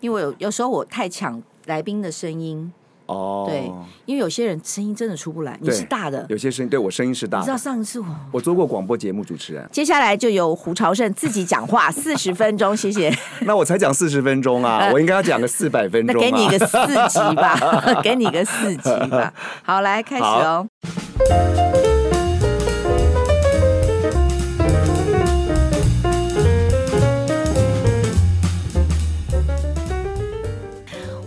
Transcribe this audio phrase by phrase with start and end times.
[0.00, 2.72] 因为有有时候我太抢来宾的声音。
[3.06, 3.68] 哦，对，
[4.06, 7.42] 因为有些人声音真的出不来，你是大的，有些声音对我声音是大的。
[7.42, 13.12] 你知道上一次我我做过广播节目主持人，接下来就由胡朝胜自己讲话四十分钟，谢谢。
[13.42, 16.18] 那我才讲四十分钟啊，呃、我应该要讲个四百分钟、啊。
[16.20, 16.78] 那给你一个四
[17.08, 17.58] 级吧，
[18.00, 19.34] 给你一个四级吧。
[19.64, 20.68] 好，来开始哦。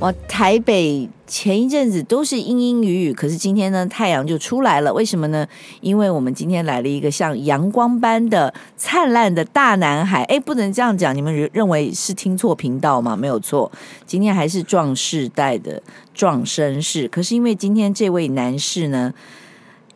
[0.03, 4.93] 我台北前一阵子都是阴阴雨雨，可是今天呢，太阳就出来了。
[4.93, 5.47] 为什么呢？
[5.79, 10.23] 因为我们今天来了一个像阳光般的灿烂的大男孩。
[10.23, 13.15] 哎，不能这样讲，你们认为是听错频道吗？
[13.15, 13.71] 没有错，
[14.05, 15.81] 今天还是壮世代的
[16.13, 17.07] 壮绅士。
[17.07, 19.13] 可是因为今天这位男士呢，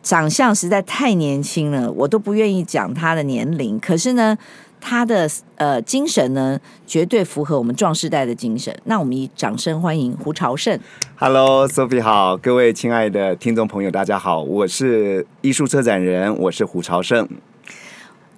[0.02, 3.78] 长相实在太年轻了，我都不愿意讲他的年龄。
[3.78, 4.38] 可是呢。
[4.80, 8.74] 他的呃精神呢，绝对符合我们壮世代的精神。
[8.84, 10.78] 那我们以掌声欢迎胡朝胜。
[11.16, 17.28] Hello，Sophie 好，各位亲爱的听众朋友，大家好，我是艺术策展人，我是胡朝胜。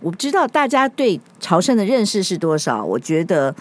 [0.01, 3.55] 我不知道大家对朝圣的认识是多少，我觉得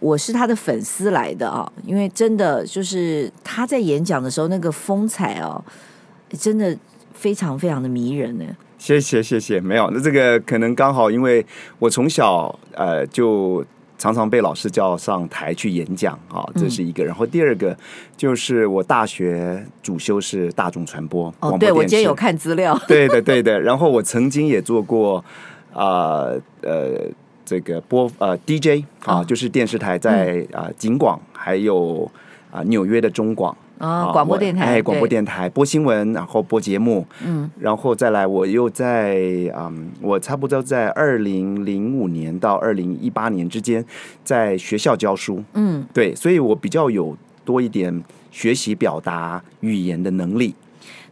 [0.00, 5.62] 我是他的粉丝来的啊，因为真的就是他在演讲的时候那个风采哦，
[6.38, 6.74] 真的
[7.12, 8.44] 非常非常的迷人呢。
[8.84, 11.44] 谢谢谢谢，没有，那这个可能刚好，因为
[11.78, 13.64] 我从小呃就
[13.96, 17.02] 常常被老师叫上台去演讲啊，这是一个。
[17.02, 17.74] 然后第二个
[18.14, 23.58] 就是我大学主修是大众传播，哦，对我今天有看资料， 对的对的。
[23.58, 25.24] 然后我曾经也做过
[25.72, 27.08] 啊呃，呃
[27.42, 32.04] 这个播呃 DJ 啊，哦、就是电视台在啊、呃、景广还有
[32.50, 33.56] 啊、呃、纽约的中广。
[33.84, 39.16] 啊，广播电台，哎，广播电台播新闻，然后播节目，嗯，然后再来，我又在，
[39.56, 43.84] 嗯，我差不多在二零零五年到二零一八年之间，
[44.24, 50.54] 在学校教书，嗯，对，所以我比较有多一点学习表达语言的能力。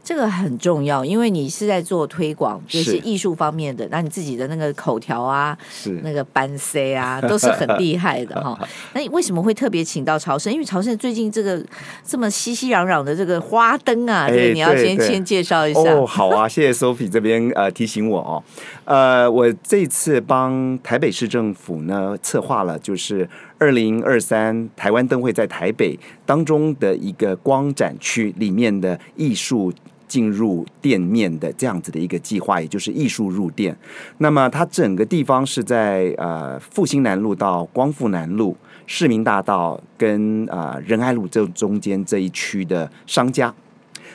[0.05, 8.59] 这个很重要，因为你是在做推广，就是艺术方面的，那你自己的那个口条啊，是那个班 C 啊， 都是很厉害的哈。
[8.95, 10.53] 那你为什么会特别请到朝圣？
[10.53, 11.65] 因为朝圣最近这个
[12.05, 15.81] 这么熙熙攘攘的这个花灯啊，对，对，你要先先介绍一下。
[15.95, 18.43] 哦，好啊， 谢谢 Sophie 这边呃提醒我哦，
[18.85, 25.97] 呃，我这次帮台北市政府呢策划了，就是二零二三台湾灯会在台北
[26.27, 29.73] 当中的一个光展区里面的艺术。
[30.13, 33.75] 进入店面的这样子的一个计划，也就是艺术入店。
[34.19, 38.55] 那么它整个地方是在呃复兴南路到光复南路、
[38.87, 43.55] 市民大道跟呃仁爱路这中间这一区的商家。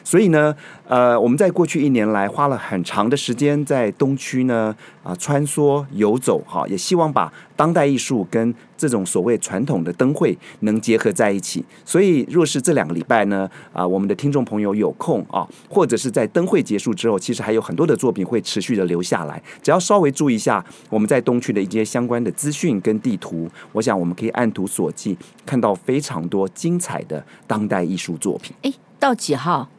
[0.03, 0.55] 所以呢，
[0.87, 11.65] 呃，我们在过去一年来花了很长的时间在东区呢啊、穿梭游走哈，也希望把当代艺术跟这种所谓传统的灯会能结合在一起。
[11.83, 19.41] 所以，若是这两个礼拜呢啊、呃，我们的听众朋友有空啊，或者是在灯会结束之后，其实还有很多的作品会持续的留下来。
[19.61, 28.55] 只要稍微注意一下我们在东区的一些相关的资讯跟地图，我想我们可以按图索骥，看到非常多精彩的当代艺术作品。
[28.61, 29.69] 诶，到几号？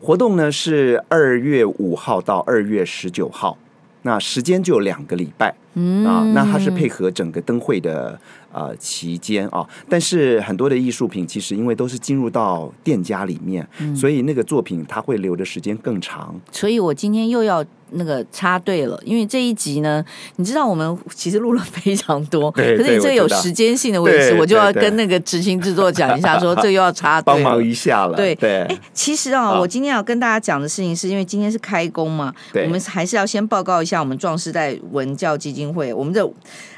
[0.00, 3.58] 活动呢是二月五号到二月十九号，
[4.02, 6.04] 那时间就有两个礼拜，嗯。
[6.04, 8.18] 啊，那它是配合整个灯会的
[8.52, 17.64] 呃期间啊，但是很多的艺术品其实因为都是进入到店家里面，嗯，所以那个作品它会留的时间更长，所以我今天又要。
[17.90, 20.04] 那个插队了，因为这一集呢，
[20.34, 28.16] 你知道我们其实录了非常多， 可是你这个有时间性的问题，我就要跟那个执行制作讲一下，说 这又要插队，帮忙一下了。
[28.16, 28.34] 对。
[28.34, 36.26] 对，哎，其实啊，我今天要跟大家讲的事情，是因为今天是开工嘛，我们还是要先报告一下我们壮士代文教基金会，我们这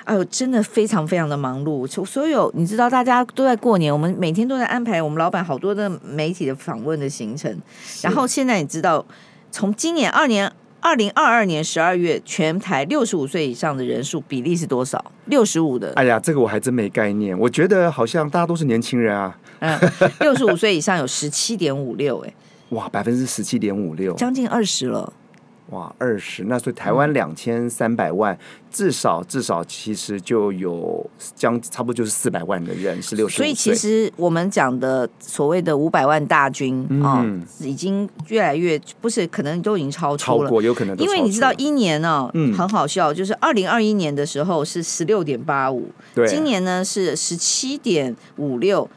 [0.04, 7.56] 哎呦，真的非常非常的忙碌，所有你知道大家都在过年，我们每天都在安排我们老板好多的媒体的访问的行程，
[8.02, 9.04] 然后现在你知道，
[9.50, 10.52] 从今年二年。
[10.80, 15.04] 二零二二年十二月，全台六十五岁以上的人数比例是多少？
[15.24, 15.92] 六十五的。
[15.96, 17.36] 哎呀，这个我还真没概念。
[17.36, 19.36] 我觉得好像大家都是年轻人啊。
[19.58, 19.76] 嗯，
[20.20, 22.32] 六十五岁以上有十七点五六，哎，
[22.70, 25.12] 哇，百分之十七点五六，将近二十了。
[25.70, 28.38] 哇，二十，那所以台湾两千三百万，嗯，
[28.70, 31.04] 至少至少其实就有
[31.34, 33.36] 将差不多就是四百万的人是六十。
[33.36, 40.96] 所以其实我们讲的所谓的五百万大军啊，嗯哦，已经越来越不是，可能都已经超出了，超过有可能。
[40.96, 48.88] 因为你知道一年呢，哦，嗯，很好笑，就是二零二一年的时候是十六点八五，对，今年呢是十七点五六，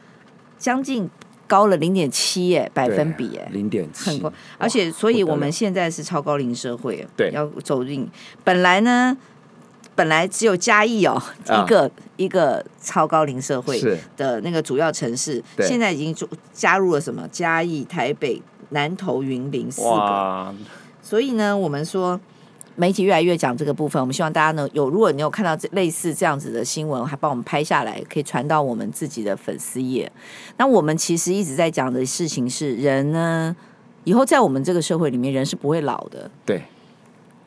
[0.58, 1.10] 将近。
[1.52, 4.32] 高了零点七耶，百分比耶，零点七，很高。
[4.56, 8.08] 而且，所以我们现在是超高龄社会，对，要走进。
[8.42, 9.14] 本来呢，
[9.94, 13.78] 本来只有嘉义哦，一个、啊、一个超高龄社会
[14.16, 16.16] 的那个主要城市，现在已经
[16.54, 17.28] 加入了什么？
[17.30, 18.40] 嘉义、台北、
[18.70, 20.54] 南投、云林四个。
[21.02, 22.18] 所以呢，我们说
[22.76, 30.10] 媒体越来越讲这个部分，我们希望大家呢有，如果你有看到这类似这样子的新闻，还帮我们拍下来，可以传到我们自己的粉丝页。
[30.56, 33.54] 那我们其实一直在讲的事情是，人呢
[34.04, 36.30] 以后在我们这个社会里面，人是不会老的。
[36.44, 36.62] 对，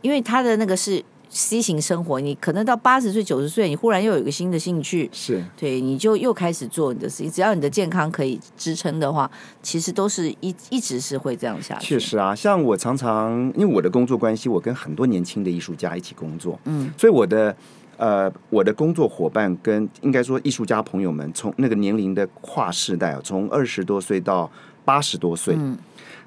[0.02, 1.04] 因为他的那个是。
[1.38, 7.30] C 型生活，你可能到八十岁、九十岁，你忽然又有一个新的兴趣，是对，你就又开始做你的事情。
[7.30, 9.30] 只要你的健康可以支撑的话，
[9.62, 11.88] 其实都是一一直是会这样下去。
[11.88, 17.54] 确实啊，像我常常因为我的工作关系，我跟很多年轻的艺术家一起工作，嗯，所以我的
[17.98, 24.50] 呃我的工作伙伴跟应该说艺术家朋友们，从那个年龄的跨世代啊，从二十多岁到
[24.86, 25.78] 八十多岁，嗯。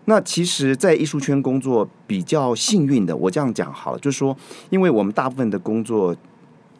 [0.09, 4.35] 那其实，在艺术圈工作比较幸运的，我这样讲好了，就是说，
[4.71, 6.17] 因为我们大部分的工作，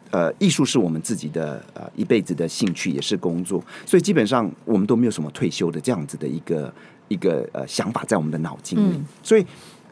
[0.09, 6.73] 呃，艺术是我们自己的呃一辈子的兴趣，也是工作，所以基本上我们都没有什么退休的这样子的一个
[7.07, 9.45] 一个呃想法在我们的脑筋里，嗯、所以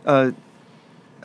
[0.03, 0.33] 呃。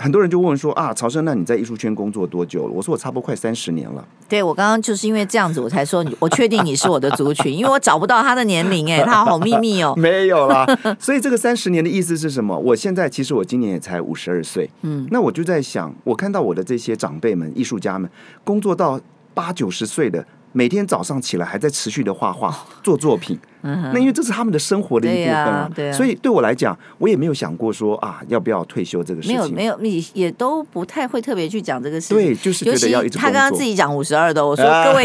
[0.02, 2.72] 很多人就问说啊，曹生，那你在艺术圈工作多久了？
[2.72, 4.04] 我说我差不多快三十年了。
[4.28, 9.94] 对，我刚刚就是因为这样子，我才说你，我确定你是我的族群， 因为我找不到他的年龄，哎，他好秘密哦。
[9.96, 10.66] 没有啦，
[10.98, 12.58] 所以这个三十年的意思是什么？
[12.58, 18.10] 我现在其实我今年也才五十二岁，嗯，那我就在想，我看到我的这些长辈们、艺术家们
[18.42, 19.00] 工作到
[19.32, 20.26] 八九十岁的。
[20.52, 29.36] 每天早上起来还在持续的画画做作品，那因为这是他们的生活的一部分啊，所以对我来讲，我也没有想过说啊要不要退休这个事情。
[29.36, 32.16] 没有没有，你也都不太会特别去讲这个事情。
[32.16, 33.18] 对，就是觉得要一直。
[33.18, 35.04] 他刚刚自己讲五十二的，我说 各位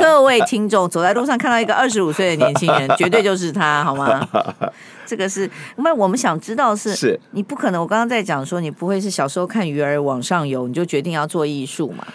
[0.00, 4.26] 各位听众，走在路上看到一个二十五岁的年轻人， 绝对就是他，好吗？
[5.06, 7.80] 这个是，那我们想知道是，是你不可能。
[7.82, 12.06] 我刚刚在讲说，你不会是小时候看鱼儿往上游，你就决定要做艺术嘛？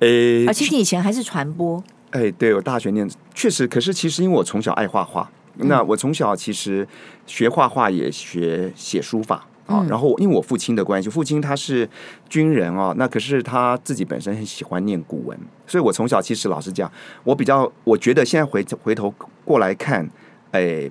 [0.00, 1.82] 诶，而且你以前还是传播。
[2.10, 6.86] 哎，对，我大学念确实，可是其实因为我从小爱画画，嗯、那我从小其实
[7.26, 9.80] 学画画也学写书法啊。
[9.80, 11.88] 嗯、然后因为我父亲的关系，父亲他是
[12.28, 16.90] 军人哦，那可是他自己本身很喜欢念古文，所以我从小其实老实讲，
[17.24, 19.12] 我比较我觉得现在回回头
[19.44, 20.08] 过来看，
[20.52, 20.90] 哎，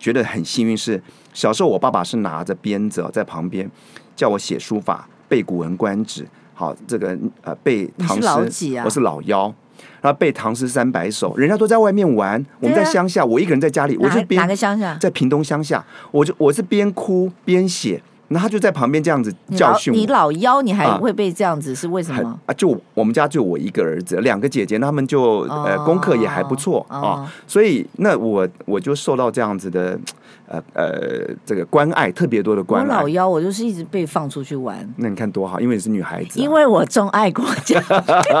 [0.00, 1.00] 觉得很幸运是
[1.32, 3.70] 小时候我爸爸是拿着鞭子在旁边
[4.16, 6.24] 叫我写书法、背《古文观止》，
[6.54, 8.20] 好，这个呃背唐
[8.50, 9.54] 诗，啊、我是老幺。
[10.00, 14.96] 然后背唐诗三百首，人家都在外面玩，我们在乡下，我一个人在家里，我就边哪个乡下？
[15.00, 18.02] 在屏东乡下，我就我是边哭边写。
[18.28, 19.98] 然后他就在旁边这样子教训我。
[19.98, 22.38] 你老幺，你还会被这样子，是为什么？
[22.46, 29.98] 啊，就我们家就我一个儿子，两个姐姐，他们就呃功课也还不错啊，所以那我我就受到这样子的
[30.50, 32.96] 呃呃这个关爱，特别多的关爱。
[32.96, 34.76] 我老幺，我就是一直被放出去玩。
[34.96, 36.40] 那你看多好，因为你是女孩子。
[36.40, 37.82] 因为我钟爱国奖。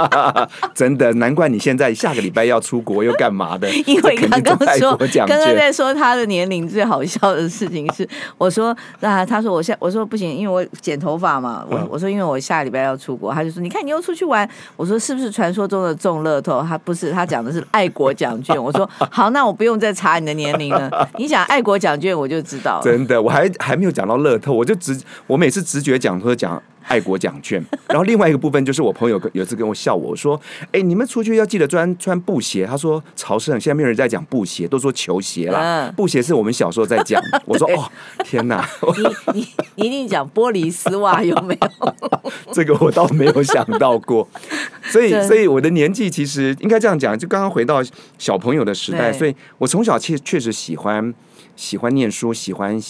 [0.74, 3.70] 真的，难怪你现在下个礼拜要出国又干嘛的？
[3.86, 11.64] 因为刚刚说，刚刚在说他的年龄最好笑的事情是，我说那他说我现我说不行，因为我剪头发嘛。
[11.70, 14.48] 我我说因为我下个礼拜要出国，他就说你看你又出去玩。
[14.76, 16.62] 我说是不是传说中的中乐透？
[16.62, 18.60] 他不是，他讲的是爱国奖券。
[18.60, 21.08] 我说好，那我不用再查你的年龄了。
[21.16, 22.82] 你讲爱国奖券，我就知道了。
[22.82, 26.60] 真的，我还还没有讲到乐透，我就直我每次直觉讲说讲。
[26.88, 30.40] 爱国奖券， 然后另外一个部分就是我朋友有一次跟我笑我说
[30.72, 35.92] ：“哎，你们出去要记得穿穿布鞋。”他说：“潮圣现在没有人在讲布鞋，都说球鞋了。
[35.94, 37.92] 布鞋是我们小时候在讲。”我说：“哦，
[38.24, 38.66] 天哪！
[38.96, 41.94] 你你你一定讲玻璃丝袜有没有？
[42.50, 44.26] 这个我倒没有想到过。
[44.90, 47.80] 所以，所以我的年纪其实应该这样讲，就刚刚回到
[48.18, 49.12] 小朋友的时代。
[49.12, 51.14] 所以我从小确确实喜欢
[51.60, 52.80] 喜欢念书，喜欢。”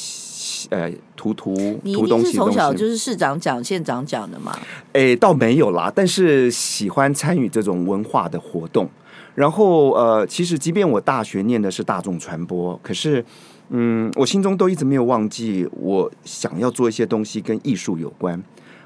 [0.71, 1.55] 呃，涂涂
[1.95, 4.59] 涂东西，从小就是市长讲、县长讲的嘛？
[4.93, 8.89] 哎，倒没有啦，但是喜欢参与这种文化的活动。
[9.35, 13.25] 然后呃，其实即便我大学念的是大众传播，可是
[13.69, 18.43] 嗯，我心中都一直没有忘记，我想要做一些东西跟艺术有关。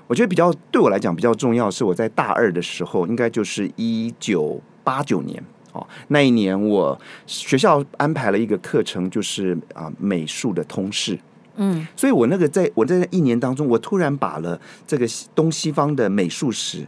[0.07, 5.43] 我觉得比较对我来讲比较重要是我在大二的时候，应该就是一九八九年
[5.75, 11.19] 哦，那一年我学校安排了一个课程，就是啊美术的通识。
[11.57, 16.87] 嗯，所以我那个在我在那一年当中，我突然把了这个东西方的美术史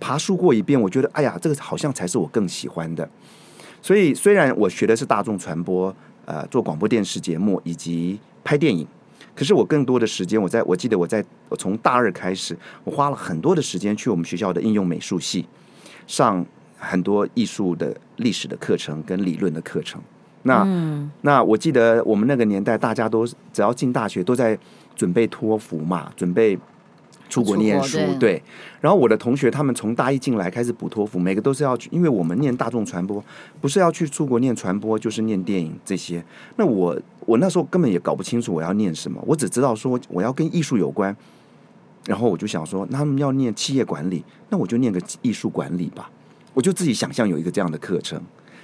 [0.00, 3.08] 爬书过一遍，我觉得哎呀，这个好像才是我更喜欢的。
[3.80, 8.86] 所以虽然我学的是大众传播，呃，做广播电视节目以及拍电影，
[9.34, 15.46] 可是我更多的时间，我在我记得我在我从大二开始，我花了很多的时间去我们学校的应用美术系
[16.06, 16.44] 上
[16.82, 20.00] 很多艺术的历史的课程跟理论的课程。
[20.42, 24.58] 那、嗯、那我记得我们那个年代，大家都只要进大学都在
[24.96, 26.58] 准备托福嘛，准备
[27.28, 28.42] 出国念书，对，对。
[28.80, 33.24] 然后我的同学他们从大一进来开始补托福，每个都是要去，因为我们念大众传播，
[33.60, 36.22] 不是要去出国念传播，就是念电影这些。
[36.56, 41.16] 那我我那时候根本也搞不清楚我要念什么，我只知道说我要跟艺术有关。
[42.04, 46.10] 然后我就想说，那他们要念企业管理，那我就念个艺术管理吧。
[46.54, 48.20] 我就自己想象有一个这样的课程，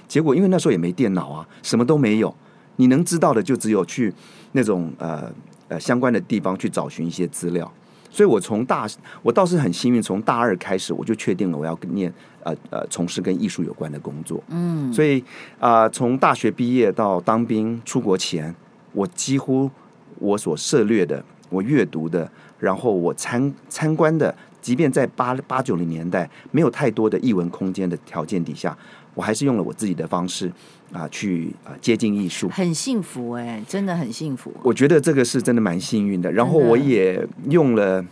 [0.07, 2.33] 结果因为那时候也没电脑啊，什么都没有，
[2.75, 4.13] 你能知道的就只有去
[4.51, 5.31] 那种呃
[5.67, 7.71] 呃相关的地方去找寻一些资料。
[8.11, 8.87] 所以我从大
[9.21, 12.11] 我倒是很幸运，从大二开始我就确定了我要念
[12.43, 14.43] 呃呃从事跟艺术有关的工作。
[14.49, 15.23] 嗯，所以
[15.59, 18.53] 啊、呃，从大学毕业到当兵出国前，
[18.93, 19.69] 我几乎
[20.17, 24.35] 我所涉猎的、我阅读的，然后我参参观的。
[24.61, 28.77] 即便在八八九零年代没有太多的译文空间的条件底下，
[29.13, 30.47] 我还是用了我自己的方式
[30.91, 34.53] 啊、呃，去啊、呃、接近艺术，很幸福哎、欸，真的很幸福。
[34.63, 36.31] 我觉得这个是真的蛮幸运的。
[36.31, 38.03] 然后我也用了，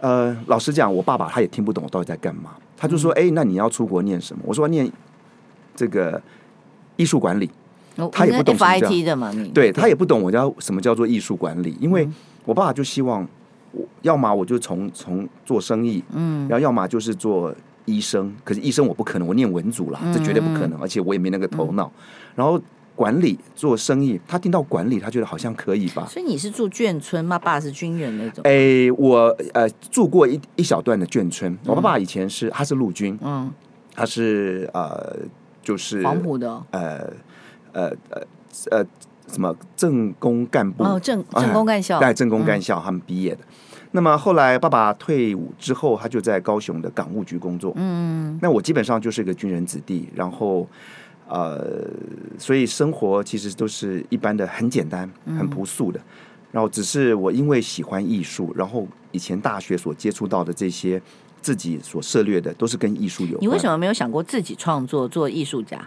[0.00, 4.90] 呃，老实讲，我爸爸他也听不懂我到底在干嘛，他就说：“哎、嗯，那你要出国念什么？”我说：“念
[5.76, 6.20] 这个
[6.96, 7.50] 艺术管理。”
[8.12, 12.08] 他也不懂 FIT 的嘛，你对他也不懂我叫什么叫做艺术管理，因为
[12.44, 13.26] 我爸爸就希望。
[13.72, 18.34] 我要么我就从从做生意，嗯，然后要么就是做医生。
[18.44, 21.90] 可是医生我不可能，我念文组啦，这绝对不可能，而且我也没那个头脑。
[22.34, 22.60] 然后
[22.94, 26.06] 管理做生意，他听到管理，他觉得好像可以吧。
[26.06, 27.38] 所以你是住眷村吗？
[27.38, 28.42] 爸是军人那种？
[28.44, 31.56] 哎，我呃住过一一小段的眷村。
[31.64, 33.50] 我爸爸以前是他是陆军，嗯，
[33.94, 35.16] 他是呃
[35.62, 37.12] 就是黄埔的，呃
[37.72, 38.22] 呃呃
[38.70, 38.84] 呃
[39.30, 43.40] 什么政工干部哦，政政工干校，在政工干校他们毕业的。
[43.92, 47.72] 那么后来爸爸退伍之后，他就在高雄的港务局工作。
[47.76, 50.68] 嗯，那我基本上就是一个军人子弟，然后
[51.26, 51.88] 呃，
[52.38, 55.98] 所以生活其实都是一般的，很简单、很朴素的。
[56.50, 61.00] 然后只是我因为喜欢艺术，然后以前大学所接触到的这些
[61.42, 63.42] 自己所涉猎的，都是跟艺术有关。
[63.42, 65.78] 你为什么没有想过自己创作做艺术家？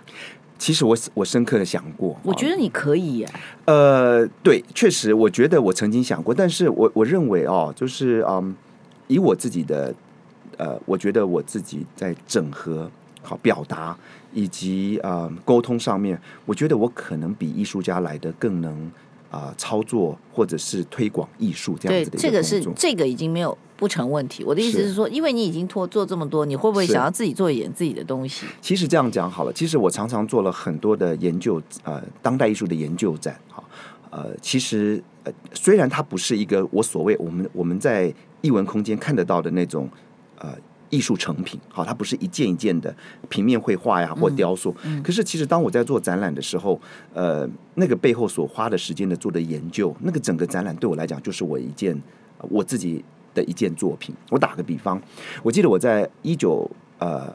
[0.62, 3.27] 其实我我深刻的想过，我觉得你可以耶。
[3.65, 8.56] 呃，对，确实，我觉得我曾经想过，但是我我认为哦，就是嗯，
[9.08, 9.91] 以我自己的
[10.58, 12.88] 呃，我觉得我自己在整合
[13.24, 13.98] 好表达
[14.34, 18.91] 以及呃沟通上面，我觉得我可能比艺术家来的更能
[19.31, 22.21] 啊、呃、操作或者是推广艺术这样子的一个工作。
[22.21, 23.57] 对，这个是这个已经没有。
[23.81, 24.43] 不成问题。
[24.43, 28.45] 我的意思是说，是因为你已经做做这么多，你会不会想要自己做一点自己的东西？
[28.61, 33.63] 其实这样讲好了，其实我常常做了很多的研究，呃，当代艺术的研究展，哈，
[34.11, 39.89] 呃，其实呃，虽然它不是一个我所谓我们我们在艺文空间看得到的那种
[40.38, 40.55] 呃
[40.91, 42.95] 艺术成品，好，它不是一件一件的
[43.27, 44.71] 平面绘画呀或雕塑，
[45.03, 46.79] 可是其实当我在做展览的时候，
[47.15, 52.00] 呃，那个背后所花的时间的做的研究，那个整个展览对我来讲就是我一件
[52.50, 53.03] 我自己。
[53.33, 55.01] 的一件作品，我打个比方，
[55.41, 57.33] 我记得我在一九呃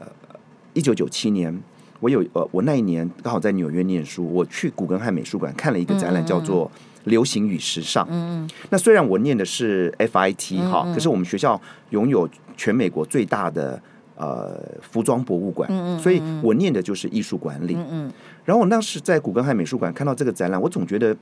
[0.73, 1.51] 一九九七年，
[1.99, 6.67] 我有呃我那一年刚好在纽约念书，我去古根汉美术馆看了一个展览，叫做
[7.07, 8.05] 《流行与时尚》。
[8.09, 8.49] 嗯嗯。
[8.69, 11.59] 那虽然我念的是 FIT 哈，可是我们学校
[11.89, 13.81] 拥有全美国最大的
[14.15, 17.75] 呃服装博物馆，嗯嗯，所以我念的就是艺术管理。
[17.75, 18.13] 嗯嗯。
[18.45, 21.15] 然后我当时在古根汉美术馆看到这个展览，我总觉得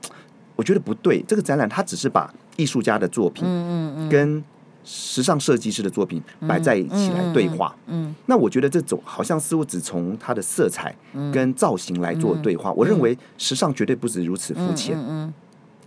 [0.54, 4.44] 我觉得不对，这个展览它只是把艺术家的作品，嗯嗯，跟
[4.84, 10.94] 时尚设计师的作品摆在一起来对话，嗯，嗯嗯，那我觉得这种好像似乎只从它的色彩
[11.32, 12.70] 跟造型来做对话。
[12.70, 15.34] 嗯、我认为时尚绝对不止如此肤浅，嗯，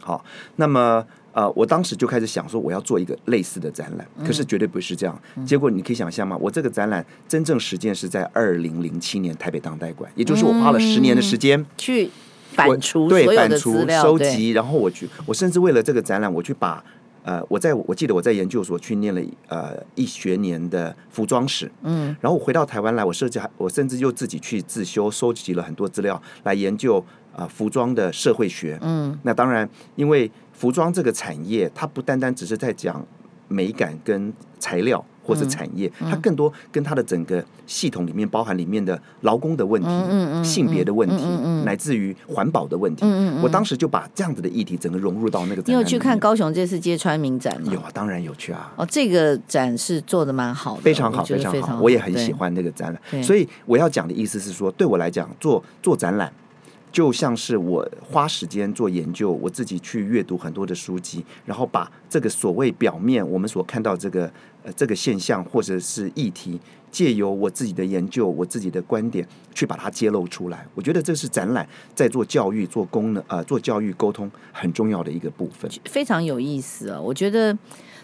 [0.09, 0.25] 好，
[0.55, 5.21] 那么呃，我当时就开始想说，我要做一个类似的展览，可是绝对不是这样。
[5.35, 6.35] 嗯、结果你可以想象吗？
[6.37, 12.09] 我这个展览真正实践是在二零零七年台北当代馆，也就是我花了十年的时间、嗯、去
[12.53, 16.83] 反刍对反刍收集，然后我去，我甚至为了这个展览，我去把。
[17.21, 27.03] 呃，我在我记得我在研究所去念了呃一学年的服装史，嗯，然后我回到台湾来，我设计还我甚至又自己去自修，收集了很多资料来研究
[27.39, 33.05] 啊、呃、服装的社会学，嗯，那当然，因为服装这个产业，它不单单只是在讲
[33.47, 35.03] 美感跟材料。
[35.21, 41.23] 或者产业，它更多跟它的整个系统里面包含里面的劳工的问题、性别的问题，
[41.63, 43.05] 乃至于环保的问题。
[43.43, 45.61] 我当时就把这样子的议题整个融入到那个。
[45.67, 47.71] 你有去看高雄这次揭穿民展吗？
[47.71, 48.73] 有啊，当然有去啊。
[48.75, 53.23] 哦，这个展是做的蛮好的，非常好，非常好，我也很喜欢那个展览。
[53.23, 56.33] 所以我要讲的意思是说，对我来讲，做做展览。
[56.91, 64.31] 就像是我花时间做研究，我自己去阅读很多的书籍，然后把这个所谓表面我们所看到这个
[64.63, 70.65] 呃这个现象或者是议题，借由我自己的研究、我自己的观点去把它揭露出来。
[70.73, 76.99] 我觉得这是展览在做教育、做功能呃做教育沟通很重要的一个部分，非常有意思啊！
[76.99, 77.55] 我觉得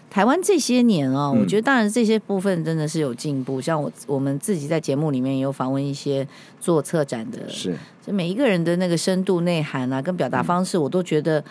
[0.08, 3.60] 台湾这些年啊、哦，嗯、我觉得当然这些部分真的是有进步。
[3.60, 6.26] 像我我们自己在节目里面也有访问一些
[6.58, 11.44] 做策展的，是，就每一个人的那个深度内涵啊，跟表达方式，我都觉得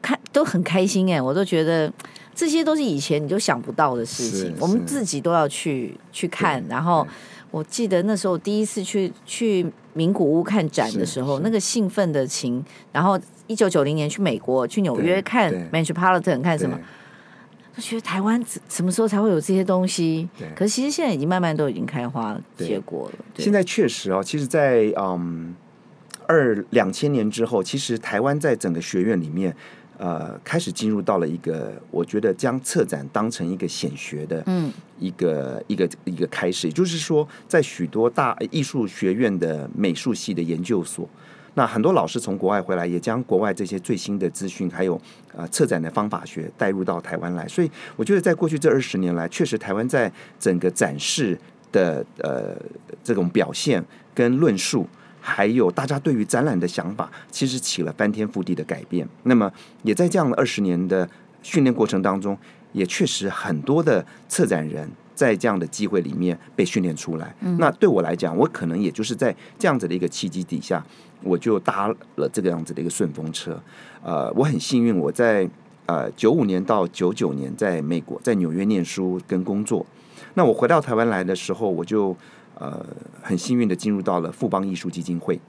[0.00, 1.92] 看都很开心哎，我都觉得
[2.32, 6.62] 这些都是以前你都想不到的事情，我们自己都要去去看。
[6.68, 7.04] 然后
[7.50, 16.78] 我记得那时候第一次去去名古屋看展的时候，那个兴奋的情，然后一九九零年去美国去纽约看 m a n t r o p o l i t a n 看什么。
[17.74, 20.28] 就觉得台湾什么时候才会有这些东西？
[20.38, 23.24] 对，可是其实现在已经慢慢都已经开花结果了。
[23.34, 25.54] 对，现在确实哦，其实在，在嗯
[26.26, 29.54] 二两千年之后，其实台湾在整个学院里面，
[29.96, 36.66] 呃，开始进入到了一个我觉得将策展当成一个显学的，嗯，一个一个一个开始。
[36.66, 41.08] 也就是说，在许多大艺术学院的美术系的研究所。
[41.54, 45.00] 那很多老师从国外回来，也将国外这些最新的资讯，还有
[45.36, 47.46] 呃策展的方法学带入到台湾来。
[47.46, 51.38] 所以我觉得，在过去这二十年来，确实台湾在整个展示
[51.70, 52.56] 的呃
[53.04, 54.88] 这种表现跟论述，
[55.20, 59.06] 还有大家对于展览的想法，其实起了翻天覆地的改变。
[59.24, 61.08] 那么，也在这样的二十年的
[61.42, 62.36] 训练过程当中，
[62.72, 64.90] 也确实很多的策展人。
[65.14, 70.84] 在这样的机会里面被训练出来，嗯、那对我来讲，我可能也就是在这样子的一个契机底下，
[71.22, 73.60] 我就搭了这个样子的一个顺风车。
[74.02, 75.48] 呃，我很幸运，我在
[75.86, 79.84] 呃九五年到九九年在美国在纽约念书跟工作。
[80.34, 82.16] 那我回到台湾来的时候，我就
[82.58, 82.84] 呃
[83.22, 85.40] 很幸运的进入到了富邦艺术基金会。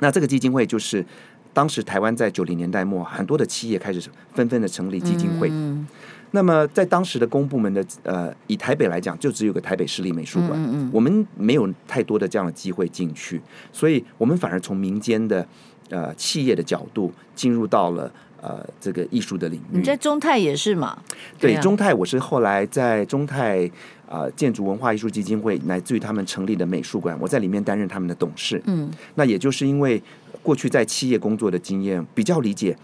[0.00, 1.04] 那这个基金会就是
[1.52, 5.48] 当时台湾在九零年代末，很多的企业开始纷纷的成立基金会。
[5.50, 5.86] 嗯
[6.30, 13.40] 那么，在当时的公部门的呃，以台北来讲，就只有个台北市立美术馆，嗯嗯，我们没有太多的这样的机会进去，
[13.72, 15.46] 所以我们反而从民间的
[15.88, 19.78] 呃企业的角度进入到了呃这个艺术的领域。
[19.78, 21.02] 你在中泰也是嘛？
[21.38, 23.64] 对，中泰我是后来在中泰
[24.06, 28.62] 啊、呃、建筑文化艺术基金会，乃至于他们成立的美术馆，我在里面担任他们的董事。
[28.66, 30.02] 嗯，那也就是因为
[30.42, 32.76] 过去在企业工作的经验，比较理解。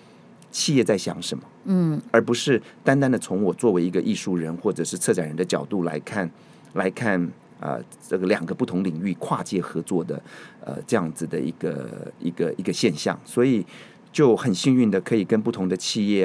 [0.54, 1.42] 企业在想什么？
[1.64, 6.30] 嗯，而不是单单的从我作为一个艺术人或者是策展人的角度来看，
[6.74, 7.20] 来看
[7.58, 10.22] 啊、呃，这个两个不同领域跨界合作的
[10.64, 13.66] 呃这样子的一个一个一个现象，所以
[14.12, 16.24] 就很幸运的可以跟不同的企业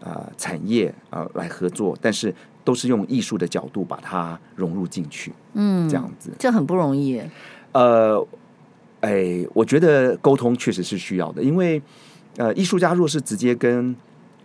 [0.00, 7.22] 啊、呃、产业啊、呃、来合作，但是都是用艺术的角度把它融入进去，嗯，这样子，这很不容易。
[7.70, 8.26] 呃，
[9.02, 11.80] 哎，我觉得沟通确实是需要的，因为。
[12.36, 13.94] 呃，艺术家若是直接跟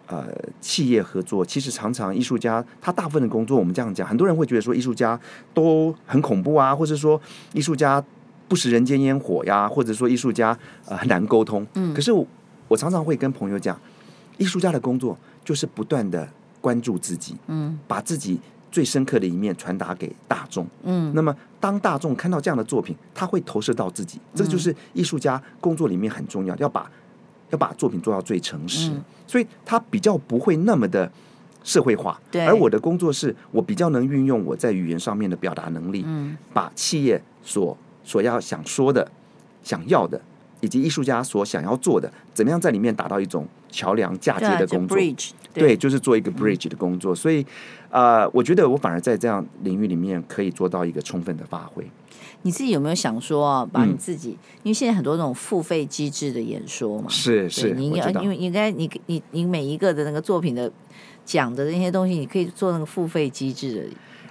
[0.08, 0.28] 呃
[0.60, 5.19] 企业合作，其实常常艺术家他大部分的工作，我们这样讲，很多人会觉得说艺术家
[5.54, 7.22] 都很恐怖啊，或者说
[7.54, 8.04] 艺术家
[8.48, 11.65] 不食人间烟火呀，或者说艺术家呃很难沟通。
[11.76, 12.26] 嗯，可是我
[12.67, 13.80] 我常常会跟朋友讲，
[14.38, 16.28] 艺术家的工作就是不断的
[16.60, 18.39] 关注自己，嗯，把自己
[18.72, 26.89] 最深刻的一面传达给大众，嗯，那么当大众看到这样的作品，他会投射到自己，这就是艺术家工作里面很重要，要把。
[27.54, 31.10] 要把作品做到最诚实，嗯、所以他比较不会那么的
[31.63, 32.20] 社会化。
[32.34, 39.10] 而我的工作是我比较能运用我在语言上面的表达能力，嗯、把企业所所要想说的、
[39.63, 40.20] 想要的，
[40.62, 44.96] 以及艺术家所想要做的，怎么样在里面达到一种桥梁嫁接的工作。
[44.96, 45.16] 对，
[45.54, 47.14] 对，就是做一个 bridge 的工作。
[47.14, 47.46] 嗯、所以，
[47.90, 51.84] 呃，我觉得我反而在这样领域里面可以做到一个充分的发挥。
[52.44, 60.72] 你自己有没有想说，把你自己，嗯、因为现在很多那种付费机制的演说嘛，是是，你要因为应该你你你每一个的那个作品的
[61.26, 63.82] 讲的那些东西，你可以做那个付费机制的。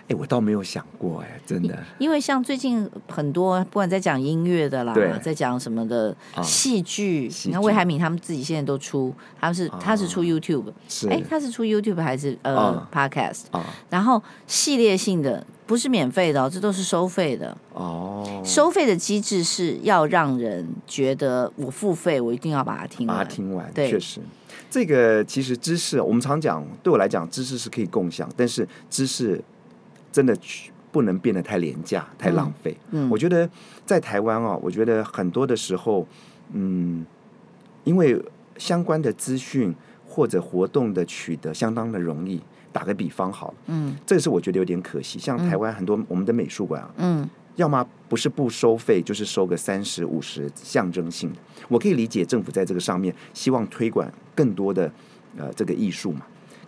[0.08, 1.78] 哎，我倒没有想过，哎，真的。
[1.98, 13.42] 因为像最近很多，不管在讲音乐的啦，在讲什么的戏剧，啊、你看魏海敏他们自己现在都出，他们是、啊、他是出 YouTube，哎是，他是出 YouTube 还是呃、啊、Podcast？
[13.52, 18.42] 啊，然后系列性的不是免费的、哦，这都是收费的哦。
[18.44, 23.70] 收费的机制是要让人觉得我付费，我一定要把它听完，把它听完。
[23.72, 24.20] 对，确实，
[24.68, 29.40] 这个其实知识，我们常讲，对我来讲，知识是可以共享，但是知识。
[30.12, 30.36] 真的
[30.92, 32.76] 不能变得太廉价、太浪费。
[32.90, 33.48] 嗯，嗯，我觉得
[33.84, 36.06] 在台湾哦，我觉得很多的时候，
[36.52, 37.04] 嗯，
[37.82, 38.22] 因为
[38.58, 39.74] 相关的资讯
[40.06, 42.40] 或者活动的取得相当的容易。
[42.74, 45.18] 打个比方好了，嗯，这个是我觉得有点可惜。
[45.18, 51.36] 像台湾很多我们的美术馆啊，嗯，要么不是不收费，就是收个三十五十，象征性的。
[51.68, 54.90] 我可以理解政府在这个上面希望推广更多的
[55.36, 56.22] 呃这个艺术嘛。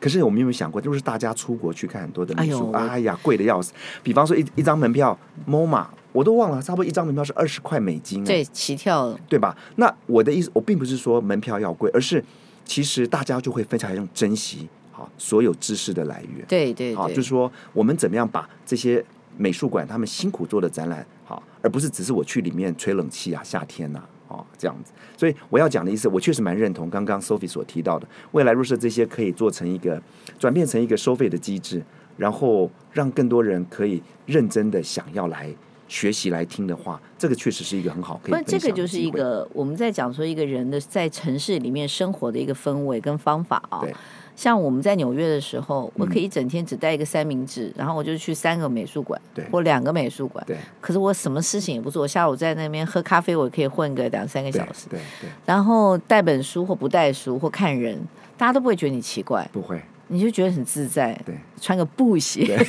[0.05, 3.73] 可是我们有没有想过，就是大家出国去看很多的美术，哎，哎呀，贵的要死。
[4.03, 9.57] 比方说一一张门票，MoMA，我都忘了，差不多一张门票是二十块美金，对，起跳，对吧？
[9.77, 12.23] 那我的意思，我并不是说门票要贵，而是
[12.67, 16.45] 其实大家就会非常珍惜好所有知识的来源。
[16.47, 19.03] 对对对，好，就是说我们怎么样把这些
[19.39, 24.93] 美术馆他们辛苦做的展览，好，而不是只是我去里面吹冷气啊，夏天呐、啊，哦这样子。
[25.17, 30.01] 所以我要讲的意思，我确实蛮认同刚刚 Sophie 所提到的，未来若是这些可以做成一个
[30.39, 31.83] 转变成一个收费的机制，
[32.17, 35.55] 然后让更多人可以认真的想要来。
[35.87, 38.61] 学习来听的话，这个确实是一个很好可以分享的机会。
[38.61, 43.81] 这个就是一个我们在讲说一个人的在城市里面生活的一个氛围跟方法啊、哦。
[43.83, 43.95] 对，
[44.37, 49.21] 像我们在纽约的时候，我可以一整天只带一个三明治，嗯、然后我就去三个美术馆，
[49.51, 50.45] 或两个美术馆。
[50.47, 50.57] 对。
[50.81, 54.87] 可是我什么事情也不做，下午在那边喝咖啡，我可以混个两三个小时。
[54.91, 55.29] 对对。
[55.29, 57.99] 对然后带本书或不带书或看人，
[58.37, 59.49] 大家都不会觉得你奇怪。
[59.53, 59.81] 不会。
[60.09, 62.63] 你就觉得很自在，对，穿个布鞋，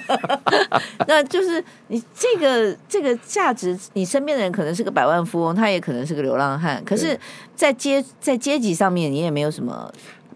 [1.08, 7.18] 那就是你这个这个价值，你身边的人可能是个百万富翁，他也可能是个流浪汉，可是，
[7.56, 9.90] 在阶在阶级上面，你也没有什么。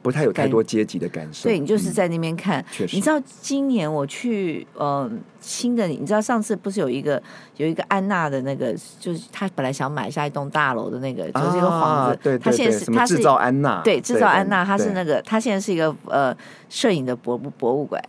[0.05, 1.49] 不太有太多阶级的感受。
[1.49, 2.63] 对，你就是在那边看。
[2.71, 2.95] 确实。
[2.95, 5.11] 你知道今年我去呃
[5.45, 7.23] 新的，你知道上次不是有一个
[7.57, 12.19] 有一个安娜的那个，就是他本来想买下一栋大楼的那个，就是一个房子。
[12.23, 12.43] 对对对。
[12.45, 13.81] 他现在是制造安娜。
[13.83, 16.35] 对，制造安娜，他是那个他现在是一个呃
[16.69, 18.03] 摄影的博博物馆，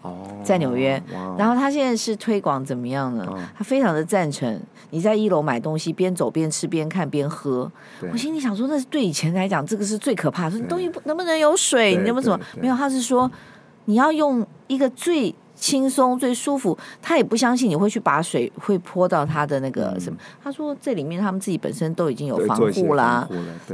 [0.44, 1.02] 在纽约。
[1.38, 3.28] 然后他现在是推广怎么样呢？
[3.58, 4.60] 他非常的赞成
[4.92, 7.70] 你在一楼买东西，边走边吃边看边喝。
[8.12, 10.52] 我心里想说，那是对以前来讲，这个是最可怕的。
[10.58, 11.96] 说东西能不能有水？
[11.98, 12.40] 你有没有什么？
[12.62, 13.30] 没有，他是说
[13.86, 16.78] 你要用一个最轻松、最舒服。
[17.02, 20.18] 他也不相信你会去把水会泼到他的那个什么。
[20.20, 23.28] 嗯、他说这里面他们自己本身都已经有防护啦。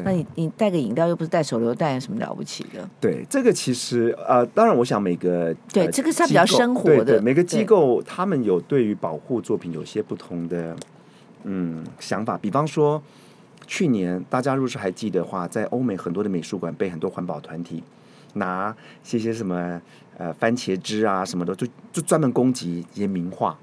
[0.04, 2.88] 那你你带个饮料又不是带手榴弹，有什么了不起的？
[3.00, 7.04] 对，这个其实呃，当然我想每个对、呃、这个是他比较生活的。
[7.04, 10.76] 对对每个机构他们有对于保护作品有些不同的
[11.44, 12.38] 嗯想法。
[12.38, 13.02] 比方说
[13.66, 17.84] 去年大家若是还记得话，在欧美很多的美术馆被很多环保团体。
[18.34, 19.82] 拿些些什么
[20.22, 23.58] 呃番茄汁啊什么的，就就专门攻击一些名画，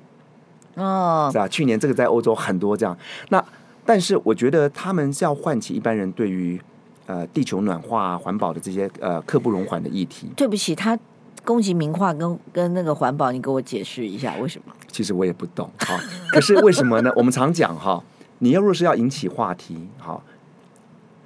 [0.74, 1.46] 哦，是啊？
[1.46, 2.98] 去年这个在欧洲很多这样。
[3.28, 3.42] 那
[3.86, 6.60] 但是我觉得他们是要唤起一般人对于
[7.06, 10.28] 呃地球暖化、环保的这些呃刻不容缓的议题。
[10.34, 10.98] 对不起，他
[11.44, 14.74] 攻击名画跟跟那个环保，你给我解释一下为什么？
[14.88, 15.96] 其实我也不懂哈。
[16.32, 17.12] 可是为什么呢？
[17.14, 18.02] 我们常讲哈，
[18.40, 20.20] 你要若是要引起话题，哈。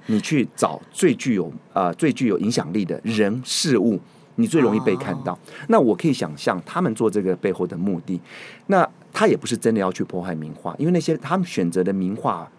[0.07, 3.97] 你去找最具有呃最具有影响力的人事物，
[4.35, 5.37] 你最容易被看到。
[5.67, 8.19] 那我可以想象他们做这个背后的目的。
[8.67, 12.49] 那他也不是真的要去破坏名画，因为那些他们选择的名画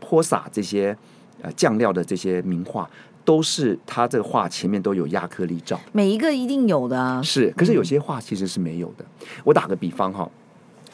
[0.00, 0.96] 泼洒这些
[1.40, 2.88] 呃酱料的这些名画，
[3.24, 7.20] 都是他这个画前面都有亚克力罩，每一个一定有的啊。
[7.22, 9.04] 是，可是有些画其实是没有的。
[9.44, 10.28] 我打个比方哈，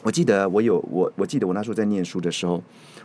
[0.03, 2.61] 我记得我有我我记得我那时候在念书的时候，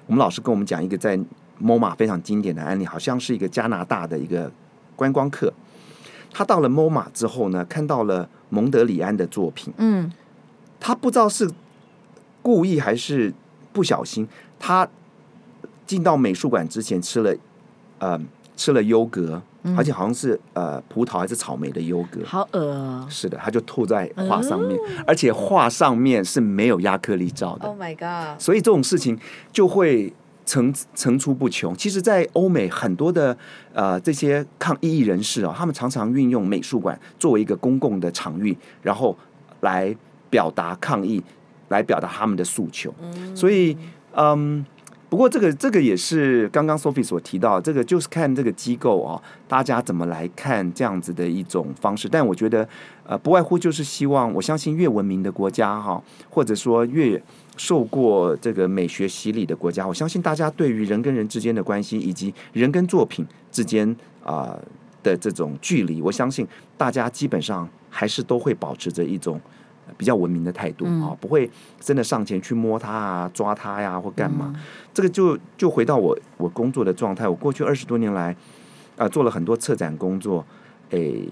[0.07, 1.19] 我们老师跟我们讲一个在。
[1.63, 4.51] MoMA 非常经典的案例，好像是一个加拿大的一个
[4.97, 5.55] 观光客，
[6.35, 10.11] 他到了 MoMA 之后呢，看到了蒙德里安的作品，嗯，
[10.81, 11.49] 他不知道是
[12.43, 13.33] 故意还是
[13.73, 14.27] 不小心，
[14.59, 14.87] 他
[15.87, 17.33] 进到美术馆之前吃了，
[18.01, 18.21] 呃，
[18.57, 23.07] 吃了优格，嗯、而且好像是呃葡萄还是草莓的优格，好恶啊！
[23.09, 27.69] 是的，他就吐在画上面，嗯、而且画上面是没有压克力罩的。
[27.69, 28.41] Oh my god！
[28.41, 29.17] 所以这种事情
[29.53, 30.13] 就会。
[30.45, 31.75] 层层出不穷。
[31.77, 33.37] 其实，在欧美很多的
[33.73, 39.17] 呃这些抗异议人士啊，他们常常运用美术馆作为一个公共的场域，然后
[39.61, 39.95] 来
[40.29, 41.23] 表达抗议，
[41.69, 42.95] 来表达他们的诉求。
[43.35, 43.77] 所以，
[44.15, 44.65] 嗯，
[45.09, 52.09] 不过这个这个也是刚刚 Sophie 所提到，这个就是看这个机构啊，大家怎么来看这样子的一种方式。
[52.09, 52.69] 但我觉得，
[53.07, 57.23] 呃，不外乎就是希望，我相信越文明的国家哈，或者说越。
[57.57, 63.89] 受过这个美学洗礼的国家，我相信大家对于人跟人之间的关系，以及人跟作品之间
[64.23, 64.63] 啊、呃、
[65.03, 69.41] 的这种距离，我相信大家基本上还是都会保持着一种
[69.97, 74.53] 比较文明的态度啊、嗯哦，不会真的上前去摸它啊、抓它呀或干嘛。
[74.55, 74.61] 嗯、
[74.93, 78.33] 这个就就回到我我工作的状态，我过去二十多年来
[78.97, 80.45] 啊、呃、做了很多策展工作，
[80.91, 81.29] 诶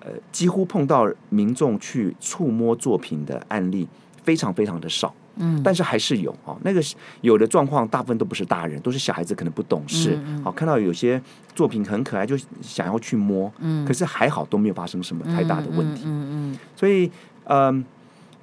[0.00, 3.88] 呃几乎碰到民众去触摸作品的案例。
[4.28, 6.54] 非常非常的少，嗯，但是还是有哦。
[6.62, 6.82] 那个
[7.22, 10.18] 有的状况，大部分都不是大人，都是小孩子，可能不懂事。
[10.44, 11.18] 好，看到有些
[11.54, 16.58] 作品很可爱，就想要去摸，嗯，可是还好都没有发生什么太大的问题，嗯嗯。
[16.76, 17.10] 所以，
[17.44, 17.82] 嗯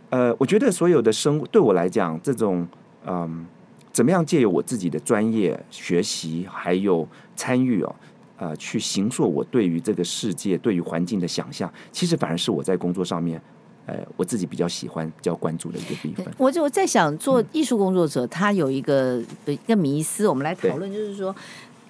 [0.10, 2.68] 呃，我觉得所有的生对我来讲，这种
[3.06, 3.46] 嗯，
[3.92, 7.96] 怎么样借由我自己的专业学习，还有参与哦，
[8.38, 13.40] 呃，去形塑我对于这个世界、对于环境的想象，其实反而是我在工作上面。
[13.86, 16.26] 呃，我自己比较喜欢、比较关注的一个地方。
[16.38, 21.36] 我就我在想，做艺术工作者，他有一个一个迷思，我们来讨论，就是说，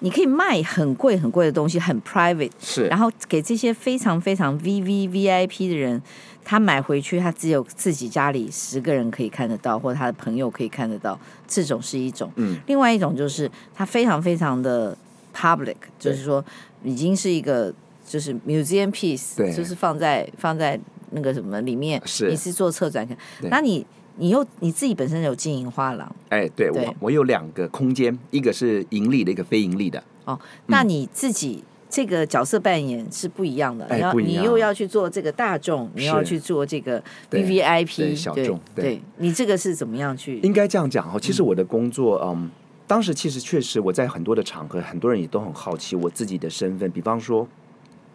[0.00, 6.02] 你可以卖很贵很贵的东西，很 private，是，然后给这些非常非常 V V V I P 的人，
[6.44, 12.30] 他买回去，他只有自己家里十个人可以看得到，或者他的朋友可以看得到，这种是一种。
[12.36, 14.96] 嗯，另外一种就是他非常非常的
[15.34, 16.44] public，就是说
[16.84, 17.72] 已经是一个
[18.06, 20.78] 就是 museum piece，对，就是放在放在
[21.10, 23.16] 那个什么里面，是你是做策展的，
[23.50, 30.02] 那你你又你自己本身有经营画廊，哎，对，对我我有两个空间，一个是盈利的，一个非盈利的。
[30.24, 31.62] 哦，那你自己。
[31.62, 40.40] 嗯这个角色扮演是不一样的，哎、你要你又要去做这个大众，你要去做这个 V V I P 小众，对，对你这个是怎么样去？
[40.40, 42.50] 应该这样讲哈，其实我的工作，嗯，嗯，
[42.88, 47.46] 当时其实确实我在很多的场合，很多人也都很好奇我自己的身份，比方说，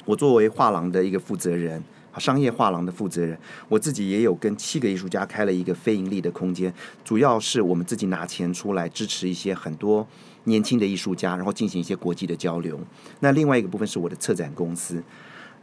[0.03, 1.81] 我作为画廊的一个负责人。
[2.19, 3.37] 商业画廊的负责人，
[3.69, 10.05] 我自己也有跟七个艺术家开了一个非盈利的空间，主要是我们自己拿钱出来支持一些很多
[10.43, 12.79] 年轻的艺术家，然后进行一些国际的交流。
[13.19, 15.01] 那另外一个部分是我的策展公司，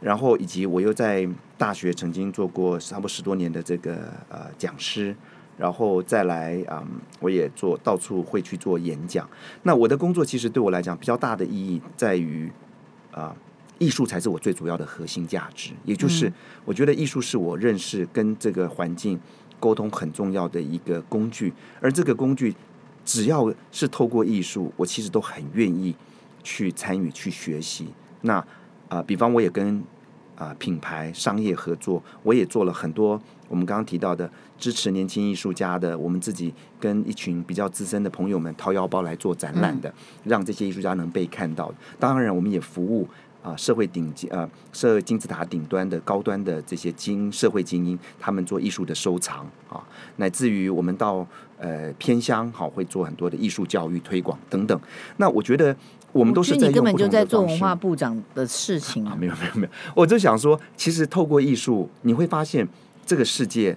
[0.01, 5.15] 然后以及我又在大学曾经做过差不多十多年的这个呃讲师，
[5.57, 6.85] 然后再来嗯，
[7.19, 9.29] 我也做到处会去做演讲。
[9.63, 12.51] 那我的工作其实对我来讲比较大的意义在于
[13.11, 13.35] 啊。
[13.79, 16.31] 艺术才是我最主要的核心价值，也就是
[16.65, 19.19] 我觉得艺术是我认识跟这个环境
[19.59, 22.53] 沟通很重要的一个工具，而这个工具
[23.05, 25.95] 只要是透过艺术，我其实都很愿意
[26.43, 27.87] 去参与去学习。
[28.21, 28.45] 那啊、
[28.89, 29.77] 呃，比方我也跟
[30.35, 39.93] 啊、呃、品牌商业合作，我也做了很多我们刚刚提到的支持年轻艺术家的，我们自己跟一群比较资深的朋友们掏腰包来做展览的，
[40.25, 41.73] 让这些艺术家能被看到。
[41.97, 43.07] 当然，我们也服务。
[43.41, 49.81] 啊，社会顶级啊，社会金字塔顶端的高端的这些精社会精英，他们做艺术的收藏啊，
[50.17, 51.25] 乃至于我们到
[51.57, 54.77] 呃偏乡，好会做很多的艺术教育推广等等。
[55.15, 55.73] 那我觉得
[56.11, 59.15] 我们都是在根本就在做文化部长的事情啊！
[59.17, 62.67] 没有没有没有，我就想说，其实透过艺术，你会发现
[63.05, 63.71] 这个世界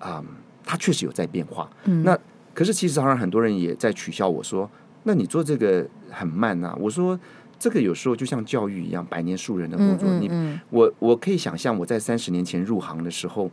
[0.00, 0.26] 啊、嗯，
[0.64, 1.70] 它确实有在变化。
[1.84, 2.18] 嗯，那
[2.52, 4.68] 可是其实当然很多人也在取笑我说，
[5.04, 6.76] 那你做这个很慢呐、啊。
[6.80, 7.16] 我说。
[7.58, 10.08] 这个有时候就像教育一样，百年树人的工作。
[10.08, 13.50] 嗯嗯嗯、你我我可以想象，我在三十年前入行的时候，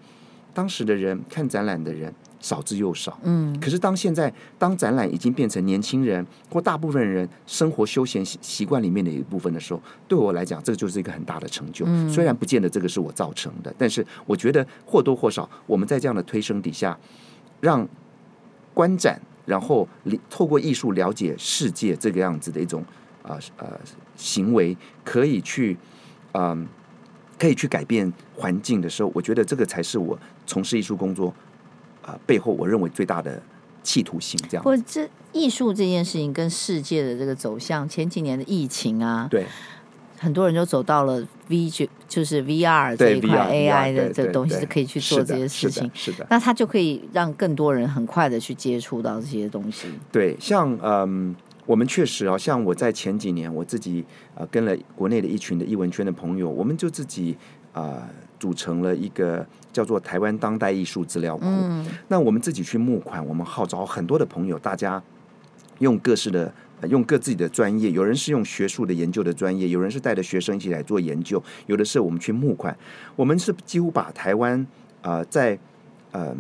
[0.54, 3.18] 当时的人看展览的人少之又少。
[3.24, 11.86] 嗯，可是当现在当展览已经变成年轻人或大部分人生活休闲习惯里面的一部分的时候，对我来讲，这个就是一个很大的成就。
[11.88, 16.98] 嗯、虽然不见得这个是我造成的，但是我觉得或多或少，我们在这样的推升底下，
[17.62, 17.88] 让
[18.74, 19.88] 观展，然后
[20.30, 22.84] 透过艺术了解世界这个样子的一种。
[23.24, 23.80] 啊呃，
[24.16, 25.78] 行为可以去，
[26.32, 26.68] 嗯、呃，
[27.38, 31.28] 可以去改变环境的时候，我觉得这个才是我从事艺术工作
[32.02, 33.42] 啊、呃、背后我认为最大的
[33.84, 34.40] 企图心。
[34.50, 39.46] 这样，或者这艺术这件事情跟世界的这个走向，前几年的疫情啊，对，
[40.18, 49.88] 很多人就走到了 V 就就是 VR 这一块 AI 的这个东西是可以去做这些事情，是的，是的，那它就可以让更多人很快的去接触到这些东西。
[50.12, 51.36] 对，像嗯。
[51.66, 54.04] 我们确实啊，像我在前几年，我自己
[54.36, 57.38] 啊跟了国内的一群的艺文圈的朋友，我们就自己
[57.72, 61.46] 啊组成了一个叫做台湾当代艺术资料库。
[61.46, 61.86] 嗯。
[62.08, 65.02] 那我们自己去募款，我们号召很多的朋友，大家
[65.80, 66.52] 用各式的
[66.90, 72.76] 用各自己的专业，有人是用学术的研究的专业，有人是带着学生一起来做研究，有的是我们去募款。
[73.16, 74.66] 我们是几乎把台湾
[75.04, 75.58] 啊在
[76.14, 76.36] 嗯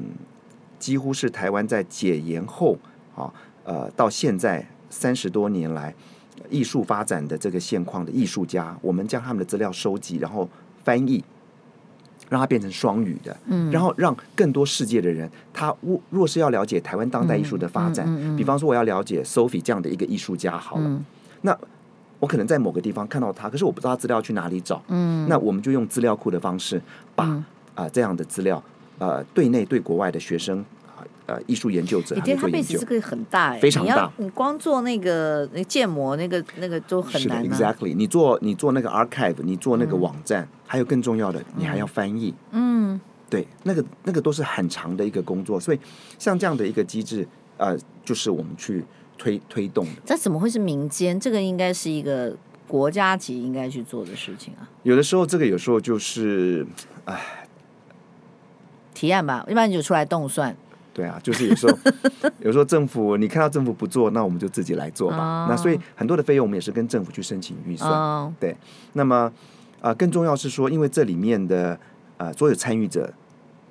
[0.80, 2.76] 几乎是台湾在解严后
[3.16, 3.32] 啊
[3.64, 4.68] 呃到现在。
[4.92, 5.92] 三十多年来，
[6.50, 10.48] 艺术发展的这个现况的艺术家，我们将他们的资料收集，然后
[10.84, 11.24] 翻译，
[12.30, 21.04] 让它变成双语的，嗯，然后让更多世界的人，他若若是要了解台湾当代艺术的发展，嗯嗯嗯、比方说我要了解 Sophie 这样的一个艺术家，好了，嗯、
[21.42, 21.58] 那
[22.20, 26.82] 我可能在某个地方看到他，可是我不知道资料去哪里找，嗯，那我们就用资料库的方式，
[27.16, 28.62] 把啊、呃、这样的资料，
[29.00, 30.64] 呃，对内对国外的学生。
[31.28, 34.12] 呃，艺术研究者，你觉得他贝斯这个很大哎，非常大。
[34.18, 37.48] 你光做那个那建模，那个那个都很难。
[37.48, 42.34] Exactly，你做你做那个 archive，你做那个网站，还有更重要的，你还要翻译。
[42.52, 43.00] 嗯，
[43.30, 45.60] 对，那个那个都是很长的一个工作。
[45.60, 45.80] 所以
[46.20, 47.26] 像这样的一个机制，
[47.58, 48.84] 呃，就是我们去
[49.18, 49.92] 推推动的。
[50.06, 51.18] 这怎么会是民间？
[51.18, 52.36] 这个应该是一个
[52.68, 54.68] 国家级应该去做的事情啊。
[54.84, 56.66] 有的时候，这个有时候就是，
[57.06, 57.48] 哎，
[58.94, 60.54] 提案吧，一般你就出来动算。
[60.94, 61.78] 对啊，就是有时候，
[62.42, 65.44] 有时候政府你看到政府不做，那我们就自己来做吧。
[65.44, 65.50] Oh.
[65.52, 67.90] 那所以很多的费用我们也是跟政府去申请预算。
[68.24, 68.34] Oh.
[68.40, 68.56] 对，
[68.94, 69.16] 那么
[69.80, 71.72] 啊、呃，更重要是说，因为这里面的
[72.18, 73.12] 啊、呃，所有参与者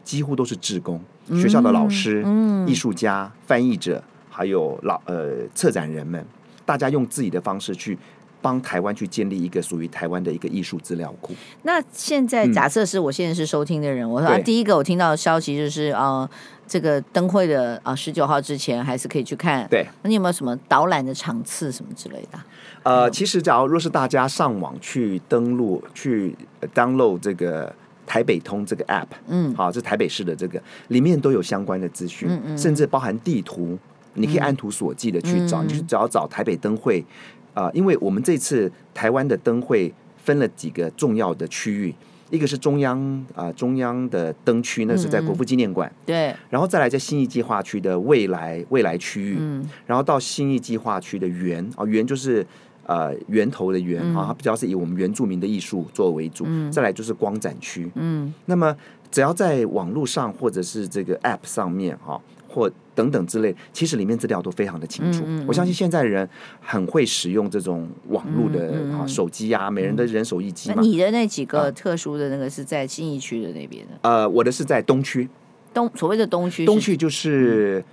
[0.02, 1.00] 几乎都是志工，
[1.35, 2.66] 学校的老师、mm.
[2.68, 6.24] 艺术家、翻译者，还有老呃策展人们。
[6.64, 7.98] 大家用自己的方式去
[8.42, 11.35] 帮台湾去建立一个属于台湾的一个艺术资料库。
[11.62, 16.29] 那现在假设是我现在是收听的人，嗯、我说、啊、第一个我听到的消息就是呃，
[16.66, 19.66] 这个灯会的啊十九号之前还是可以去看。
[19.68, 22.38] 对，那你有没有什么导览的场次什么之类的？
[22.83, 26.35] 呃，其实假如若是大家上网去登录去
[26.74, 27.70] download 这个
[28.07, 33.79] 台北通这个 app，嗯，好，这台北市的这个里面都有相关的资讯，嗯嗯，甚至包含地图，
[34.14, 37.05] 你可以按图索骥的去找，嗯、你就只要找台北灯会。
[37.54, 41.94] 啊、呃，因为我们这次台湾的灯会分了几个重要的区域，
[42.30, 42.98] 一个是中央
[43.34, 52.46] 啊、呃、中央的灯区，那是在国父纪念馆，嗯、对，然后再来在新义计划区的未来未来区域，嗯，然后到新义计划区的源啊源就是
[52.86, 58.76] 呃源头的源啊，它比较是以我们原住民的艺术作为主，嗯，再来就是光展区，嗯，那么
[59.10, 62.14] 只要在网络上或者是这个 App 上面哈。
[62.14, 62.20] 啊
[62.52, 65.22] 或等等之类，其实里面资料都非常的清楚。
[65.24, 66.28] 嗯嗯、我相信现在的人
[66.60, 70.76] 很会使用这种网络的、嗯嗯、手机啊，每人的人手一机嘛。
[70.78, 73.92] 那你的那几个特殊的那个是在新义区的那边的？
[74.02, 75.28] 呃，我的是在东区。
[75.72, 77.84] 东所谓的东区，东区就是、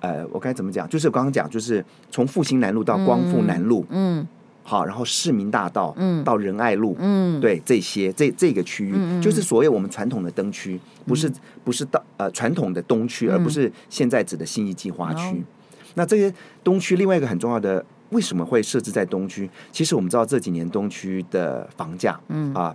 [0.00, 0.86] 嗯、呃，我该怎么讲？
[0.88, 3.86] 就是刚刚讲，就是从复兴南路到光复南路。
[3.88, 4.26] 嗯。
[4.62, 5.94] 嗯好，然后市民大道
[6.24, 11.30] 到仁爱路，嗯，对这些这这个区域，嗯、就是所谓我们传统的灯区，不是
[11.64, 15.36] 不是到呃传统的东区，而不是现在指的新义计划区。
[15.36, 15.44] 嗯、
[15.94, 19.50] 那这些东区另外一个很重要的，为什么会设置在东区？
[19.72, 22.74] 其实我们知道这几年东区的房价，嗯啊，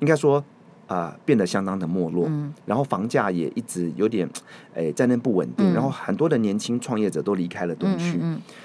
[0.00, 0.42] 应该说。
[0.86, 4.28] 啊、呃，变得相当的没落，嗯、然后房价也一直有点，
[4.74, 8.20] 诶，在那不稳定，嗯、然后很多的年轻创业者都离开了东区，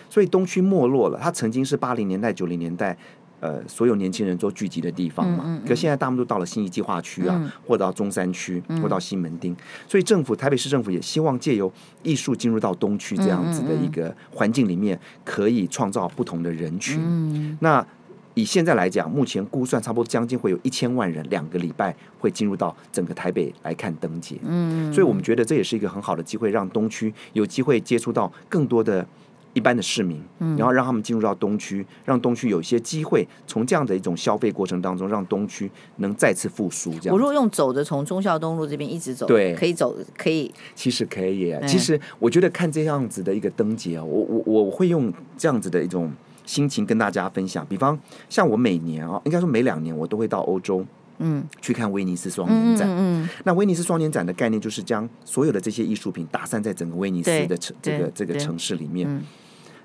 [0.09, 1.19] 所以东区没落了。
[1.19, 2.95] 它曾经是八零年代、九零年代，
[3.39, 5.43] 呃，所有年轻人都聚集的地方嘛。
[5.47, 9.55] 嗯嗯、可现在他们都到了新义计划区啊，嗯、或到中山区，嗯、或到西门町，
[9.87, 16.99] 所以政府台北市政府也希望借由艺术进入到东区这样子的一个环境里面，可以创造不同的人群。
[17.03, 17.83] 嗯、那。
[18.33, 24.37] 以现在来讲，目前估算差不多将近会有一千万人，两个礼拜会进入到整个台北来看灯节。
[24.43, 29.05] 嗯，所以我们觉得这也是一个很好的机会，让东区有机会接触到更多的
[29.53, 36.89] 一般的市民，嗯，然后让他们进入到东区，让东区有一些机会，从这样的一种消费过程当中，让东区能再次复苏。
[37.01, 40.49] 这样，我如果用走的，从忠孝东路这边一直走，对，可以走，可以。
[40.73, 46.09] 其实可以，其实我觉得看这样子的一个灯节啊，我我我会用这样子的一种。
[46.45, 47.97] 心情跟大家分享，比方
[48.29, 50.85] 像我每年哦，应该说每两年我都会到欧洲，
[51.19, 52.87] 嗯，去看威尼斯双年展。
[52.89, 59.23] 嗯，那威尼斯双年展的概念就是将所有的这些艺术品打散在整个威尼斯的城这个这个城市里面。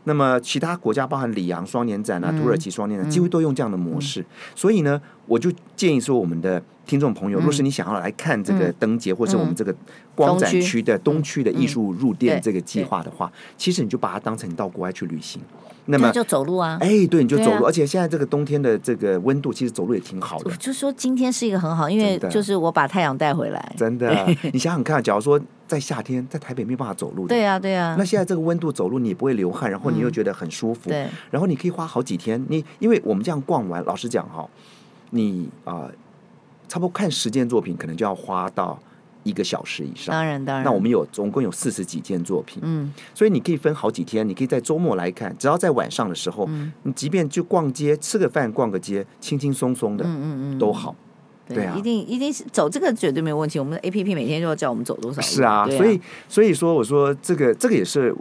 [0.09, 4.25] 那么其他国家，包含里昂双年展啊、土耳其双年展，几乎都用这样的模式。
[4.55, 9.75] 所以呢，我就建议说，我们的听众朋友，若是你想要来看这个灯节，或是我们这个
[10.15, 15.41] 光展区的东区的艺术入店这个计划的话，其实你就把它当成你到国外去旅行。
[15.89, 16.77] 那么就走路啊！
[16.81, 20.51] 哎，对，你就走路，而且现在这个冬天的这个温度，其实走路也挺好的。
[20.57, 23.73] 就说今天是一个很好，因为就是我把太阳带回来。
[23.77, 27.95] 真的， 你想想看，假如说在夏天在台北没有办法走路，对呀，对呀。
[27.97, 31.07] 那现在这个温度走路你也不会流汗，然后你又觉得很舒服，对。
[31.31, 34.45] 然后你可以花好几天，你因为我们这样逛完，老实讲哈，
[35.11, 35.91] 你啊，
[36.69, 38.79] 差不多看十件作品，可能就要花到。
[39.27, 40.65] 一个小时以上，当然当然。
[40.65, 50.95] 那我们有总共有四十几件作品，嗯，所以你可以分好几天，你可以在周末来看，只要在晚上的时候，嗯，你即便就逛街吃个饭逛个街，轻轻松松的，嗯嗯嗯，都好，
[51.49, 53.59] 对啊，一定一定是走这个绝对没有问题。
[53.59, 55.21] 我们的 A P P 每天就要叫我们走多少？
[55.21, 58.15] 是啊，所以所以说我说这个这个也是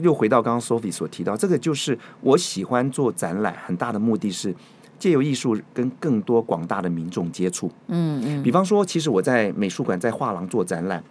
[0.00, 4.54] 又回到刚刚 Sophie 所提到，这个就是我喜欢做展览很大的目的是。
[5.02, 11.02] 借由艺术跟更多广大的民众接触，嗯嗯，比方说，其实我在美术馆、在画廊做展览，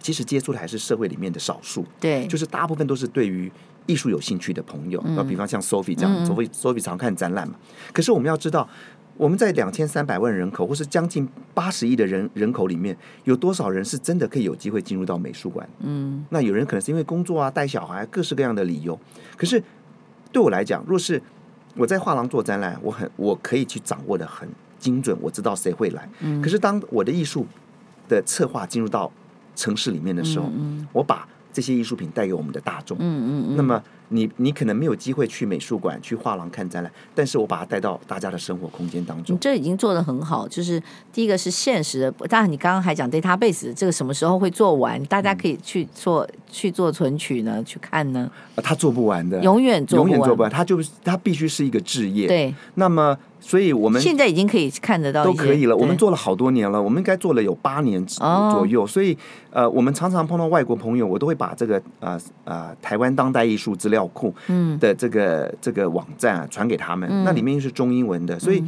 [0.00, 3.50] 其实接触的还是社会里面的少数，对，就是大部分都是对于
[3.86, 5.02] 艺术有兴趣的朋友。
[5.16, 7.56] 那比方像 Sophie 这样，Sophie Sophie 常看展览嘛。
[7.92, 8.68] 可是我们要知道，
[9.16, 15.68] 我们在两千三百万人口，或是将近八十亿的人人口里面，有多少人是真的可以有机会进入到美术馆？
[15.80, 18.96] 嗯，那有人可能是因为工作啊、带小孩，各式各样的理由。
[19.36, 19.60] 可是
[20.30, 21.20] 对我来讲，若是
[21.74, 26.08] 我在画廊做展览，我很我可以去掌握的很精准，我知道谁会来。
[26.20, 27.46] 嗯、可是当我的艺术
[28.08, 29.10] 的策划进入到
[29.56, 32.96] 城市里面的时候，嗯嗯、我把这些艺术品带给我们的大众。
[32.98, 33.82] 嗯嗯嗯、那么。
[34.08, 39.34] 你你可能没有机会去美术馆、去画廊看展览，但是我把它带到大家的生活空间当中。
[39.34, 40.82] 你这已经做得很好，就是
[41.12, 42.12] 第一个是现实的。
[42.28, 45.02] 当然，你刚刚还讲 database 这个什么时候会做完？
[45.06, 47.62] 大家可以去做、嗯、去做存取呢？
[47.64, 48.30] 去看呢？
[48.56, 50.50] 他做不完的，永远做不完，永远做不完。
[50.50, 52.26] 他就是他必须是一个置业。
[52.26, 53.16] 对，那么。
[53.44, 55.76] 所以我们现在已经可以看得到，都可以了。
[55.76, 58.86] 我们做了好多年了，我们应该做了有八年左右。
[58.86, 59.18] 所以，
[59.50, 64.34] 呃，我们常常碰到外国朋友，我都会把这个呃呃台湾当代艺术资料料库
[64.80, 68.58] 的这个、嗯、这个网站啊，传给他们，嗯、那里面又是中英文的，所以、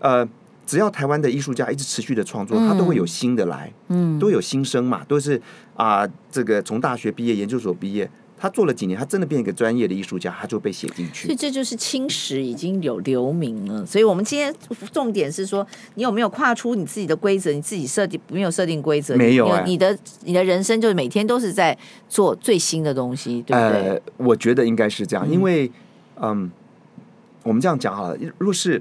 [0.00, 0.28] 嗯、呃，
[0.66, 5.40] 只要台湾的艺术家一直持续的创作，他都会有新的来，嗯，都有新生嘛，都是
[5.76, 8.10] 啊、呃，这个从大学毕业、研究所毕业。
[8.40, 11.26] 他做了几年，他真的变一个专业的艺术家，他就被写进去。
[11.26, 13.84] 所以这就是青史已经有留名了。
[13.84, 14.54] 所以我们今天
[14.92, 17.50] 重点是说，你有没有跨出你自己的规则？
[17.50, 19.16] 你自己设定没有设定规则？
[19.16, 21.76] 没有、欸、你的你的人生就是每天都是在
[22.08, 23.88] 做最新的东西，对不对？
[23.88, 25.70] 呃，我觉得应该是这样，因为
[26.20, 26.50] 嗯，
[27.42, 28.16] 我们这样讲好了。
[28.38, 28.80] 若是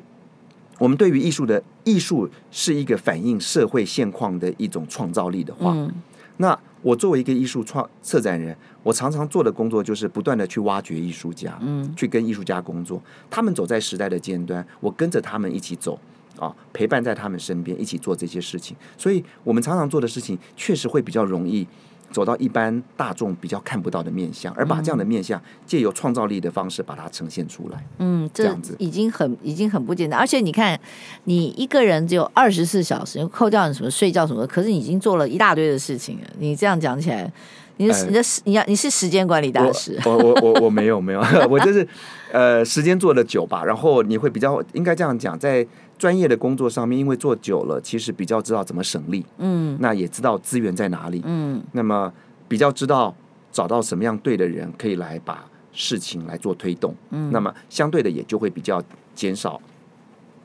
[0.77, 5.91] 我们对于艺术的艺术是一个反映社会现况的一种创造力的话，嗯、
[6.37, 6.57] 那。
[6.83, 13.01] 我作为一个艺术创策展人，我常常做的工作就是不断的去挖掘艺术家，嗯，去跟艺术家工作。
[13.29, 15.99] 他们走在时代的尖端，我跟着他们一起走，
[16.39, 18.77] 啊，陪伴在他们身边，一起做这些事情。
[18.95, 21.67] 所以，我们常常做的事情，确实会比较容易。
[22.11, 27.85] 走到一般大众比较看不到的面相，而把这样的面相借由创造力的方式把它呈现出来。
[27.99, 30.19] 嗯，这样子已经很已经很不简单。
[30.19, 30.79] 而且你看，
[31.25, 36.27] 你一个人只有二十四小时，扣掉你什么睡觉什么，可是你已经做了一大堆的事情了。
[36.39, 37.31] 你这样讲起来，
[37.77, 39.99] 你的、呃、你的你要你是时间管理大师？
[40.05, 41.87] 我我我我没有没有， 我就是
[42.31, 43.63] 呃时间做的久吧。
[43.65, 45.67] 然后你会比较应该这样讲，在。
[45.97, 52.11] 专业的工作上面，因为做久了，其实比较知道怎么省力，嗯，那也知道资源在哪里，嗯，那么
[52.47, 53.15] 比较知道
[53.51, 58.81] 找到什么样对的人可以来把事情来做推动，嗯，那么相对的也就会比较
[59.15, 59.59] 减少。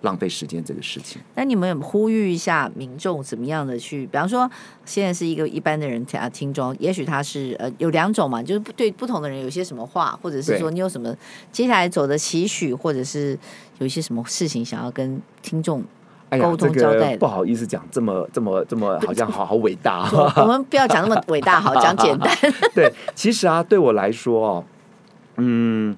[0.03, 1.20] 浪费时间这个事情。
[1.34, 4.07] 那你们有呼吁一下民众怎么样的去？
[4.07, 4.48] 比方说，
[4.84, 11.14] 现在是一个一般的人听听众，也许他是呃有两种嘛，就是对不同的人有些什么话，或者是说你有什么
[11.50, 13.38] 接下来走的期许，或者是
[13.78, 15.82] 有一些什么事情想要跟听众
[16.30, 17.18] 沟通交代的。
[17.18, 20.09] 不好意思讲这么这么这么好像好好伟大。
[20.36, 22.36] 我们不要讲那么伟大，好讲简单。
[22.74, 24.64] 对，其实啊，对我来说哦，
[25.36, 25.96] 嗯。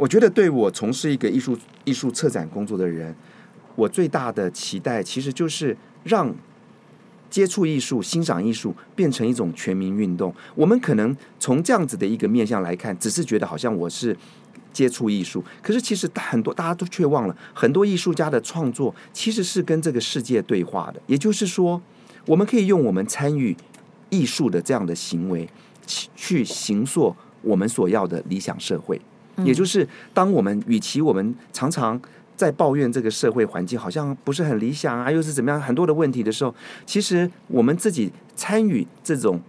[0.00, 3.14] 我觉得，对我从事一个艺术艺术策展工作的人，
[3.76, 6.34] 我最大的期待其实就是让
[7.28, 10.34] 接触艺术、欣赏艺术变成一种全民运动。
[10.54, 14.16] 我们可能从这样子的一个面向来看，只是觉得好像我是
[14.72, 21.02] 接触艺术，可是其实很多大家都却忘了，很多艺术家的创作其实是跟这个世界对话的。
[21.08, 21.78] 也就是说，
[22.24, 23.54] 我们可以用我们参与
[24.08, 25.46] 艺术的这样的行为，
[25.84, 28.98] 去形塑我们所要的理想社会。
[29.44, 32.00] 也就是，当我们与其我们常常
[32.36, 36.54] 在抱怨这个社会环境好像不是很理想啊，又是怎么样很多的问题的时候，
[36.86, 39.40] 其实我们自己参与这种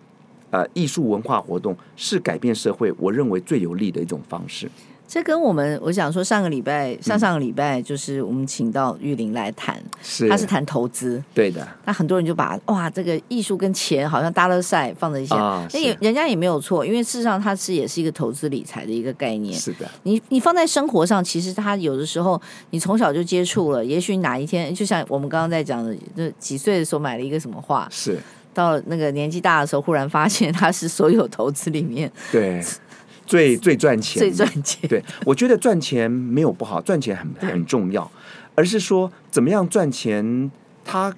[0.49, 4.69] 呃艺术文化活动，是改变社会，我认为最有利的一种方式。
[5.11, 11.67] 这跟我们我想说，上个礼拜、上上个礼拜，就是我们请到玉玲来谈，是他是谈投资，对的。
[11.83, 19.53] 那很多人就把哇，这个艺术跟钱好像 dollar sign 放在一起，那也人家也没有错，因为事实上它是也是一个投资理财的一个概念。
[19.53, 28.17] 是的，你你放在生活上，其实它有的时候你从小就接触了，也许哪一天，就像我们刚刚在讲的，就几岁的时候买了一个什么画，是
[28.53, 32.63] 到那个年纪大的时候，忽然发现它是所有投资里面对。
[33.31, 34.89] 最最赚钱，最赚钱。
[34.89, 38.11] 对，我觉得赚钱没有不好，赚钱很很重要，
[38.55, 40.51] 而是说怎么样赚钱，
[40.83, 41.15] 它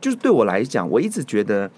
[0.00, 1.70] 就是对我来讲，我一直觉得，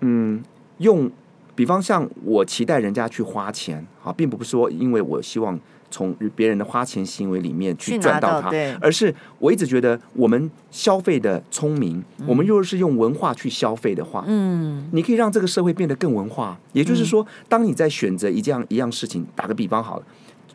[0.00, 0.42] 嗯，
[0.78, 1.08] 用，
[1.54, 5.58] 比方像我期待人家去花钱啊，并不是说因为我希望。
[5.96, 8.50] 从别人的花钱行为里面去赚到它，
[8.82, 16.58] 而是我一直觉得，我们消费的聪明，我们若是用文化去消费的话，嗯，你可以让这个社会变得更文化。
[16.74, 20.04] 也就是说，当你在选择一样一样事情，打个比方好了，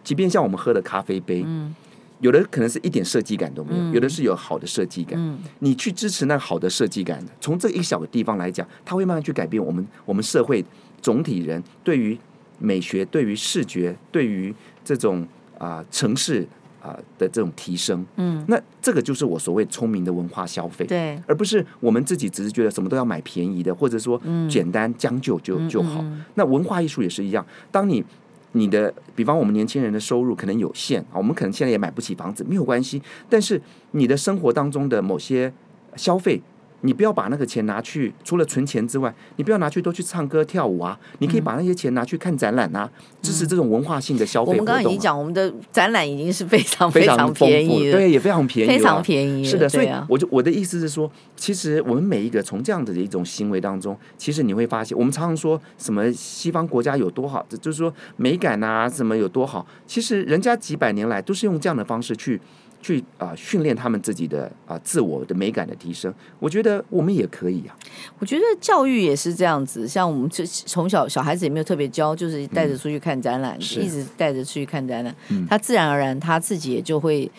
[0.03, 1.73] 即便像我们喝的咖啡杯，嗯。
[2.19, 5.39] 有的可能是一点设计感都没有，有的是有好的设计感，嗯。
[5.57, 10.63] 你去支持那好的设计感，从这一小个地方来讲，它会慢慢去改变我们我们社会
[11.01, 12.15] 总体人对于
[12.59, 14.53] 美学、对于视觉、对于
[14.95, 15.21] 这种
[15.57, 16.41] 啊、呃、城市
[16.81, 26.03] 啊、呃、的这种提升，嗯，那这个就是我所谓聪明的文化消费，对，而不是我们自己只是觉得什么都要买便宜的，或者说简单将就就就好。
[26.35, 28.03] 那文化艺术也是一样，当你
[28.51, 33.61] 你的比方我们年轻人的收入可能有限啊，我们可能现在也买不起房子，没有关系，但是
[33.91, 35.53] 你的生活当中的某些
[35.95, 36.41] 消费。
[36.81, 40.97] 你不要把那个钱拿去，除了存钱之外，你不要拿去都去唱歌跳舞啊！
[41.19, 42.89] 你可以把那些钱拿去看展览啊，
[43.21, 44.51] 支持这种文化性的消费。
[44.51, 49.43] 我们刚刚已经讲，我们的展览已经是非常非常便宜，对，也非常便宜，非常便宜。
[49.43, 62.41] 是的，所以我就我的意思是说，其实我们每一个从这样子的一种行为当中，其实你会发现，我们常常说什么西方国家有多好，就是说美感啊什么有多好，其实人家几百年来都是用这样的方式去。
[62.81, 67.75] 去啊、呃、训练他们自己的啊、呃、自我的美感的提升，我觉得我们也可以啊。
[68.19, 77.29] 我觉得教育也是这样子，像我们这从小小孩子也没有特别教，就是带着出去看展览，嗯、一直带着出去看展览，嗯、他自然而然他自己也就会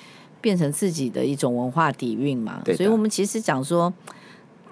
[0.40, 2.62] 变成自己的一种文化底蕴嘛。
[2.76, 3.92] 所以我们其实讲说，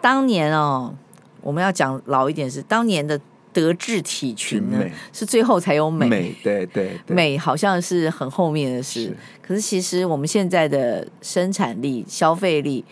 [0.01, 0.95] 当年哦，
[1.41, 3.21] 我们要讲老一点是当年的。
[3.53, 7.17] 德智体群呢，是最后才有美，美对对，对。
[7.17, 9.17] 美好像是很后面的事。
[9.43, 12.85] 可是其实我们现在的生产力、消费力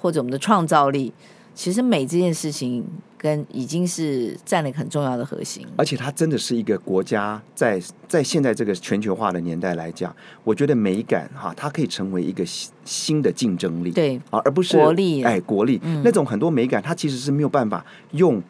[0.00, 1.12] 或者我们的创造力，
[1.54, 2.82] 其实美这件事情
[3.18, 5.66] 跟已经是占了一个很重要的核心。
[5.76, 10.14] 而且它真的是一个国家在在现在这个全球化的年代来讲，
[10.44, 14.16] 我觉得美感哈，它可以成为一个新新的竞争力，对。
[14.30, 18.42] 啊，而不是国力，哎，国力、嗯、那种很多美感，它其实是没有办法用。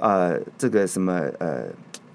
[0.00, 1.66] 呃，这个什么呃，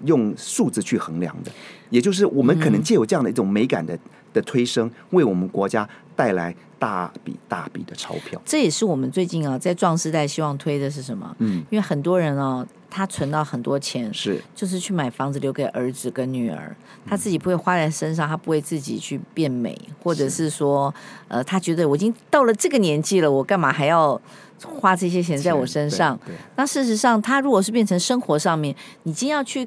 [0.04, 1.50] 用数字去衡量的，
[1.90, 3.98] 也就是我们可能借有这样的一种美感的
[4.32, 8.40] 的推升，为我们国家带来大笔大笔的钞票。
[8.44, 11.34] 这也是我们最近啊，在壮时代希望推的是什么？
[11.38, 16.74] 嗯，因为很多人哦，他存到很多钱，是就是去买房子留给儿子跟女儿，
[17.06, 20.94] 他自己不会花在身上，他不会自己去变美，或者是说，
[21.28, 24.20] 呃，他觉得我已经到了这个年纪了，我干嘛还要？
[24.68, 26.18] 花这些钱在我身上，
[26.56, 29.66] 那事实上，他如果是变成生活上面，你今天要去，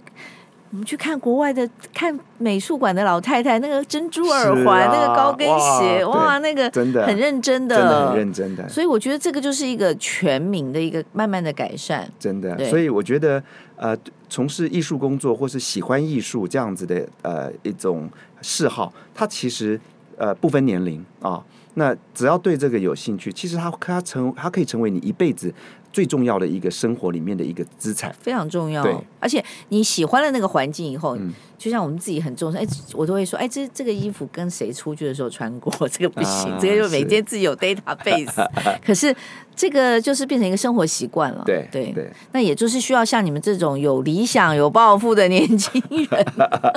[0.72, 8.68] 我们去看国外的看美术馆的老太太，那个珍珠耳环，啊、那个高跟鞋，哇，哇，那个真的很认真的，真的很认真的。
[8.70, 12.58] 所以我觉得这个就是一个全民的一个慢慢的改善，真的。
[12.70, 13.44] 所以我觉得，
[13.76, 13.98] 呃，
[14.30, 18.10] 从事艺术工作或是喜欢艺术这样子的呃一种
[18.42, 19.80] 嗜好，它其实
[20.18, 21.44] 呃不分年龄啊。
[21.76, 25.54] 那只要对这个有兴趣，其实它它成它可以成为你一辈子
[25.92, 28.84] 最重要的一个生活里面的一个资产，非常重要。
[28.84, 31.34] 对，而且你喜欢了那个环境以后，嗯。
[31.56, 35.72] 就像我们自己很重视，哎，我都会说，哎，这这个衣服跟谁出去的时候穿过？
[35.88, 38.46] 这个不行，啊、这个就每天自己有 database。
[38.86, 39.16] 可是
[39.56, 41.44] 这个就是变成一个生活习惯了。
[41.46, 46.26] 对对对，那也就是需要像你们这种有理想、有抱负的年轻人。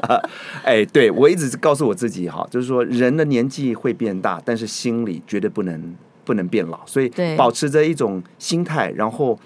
[0.65, 9.39] 哎，对我一直告诉我自己哈，就是说人的年纪会变大，但是心里绝对不能不能变老，所以保持着一种心态，然后。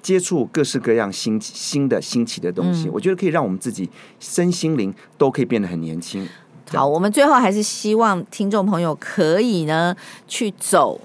[0.00, 6.26] 接触各式各样新新的新奇的东西，嗯、我觉得可以让我们自己身心灵都可以变得很年轻。
[6.68, 9.94] 好，我们最后还是希望听众朋友可以呢
[10.28, 10.98] 去走。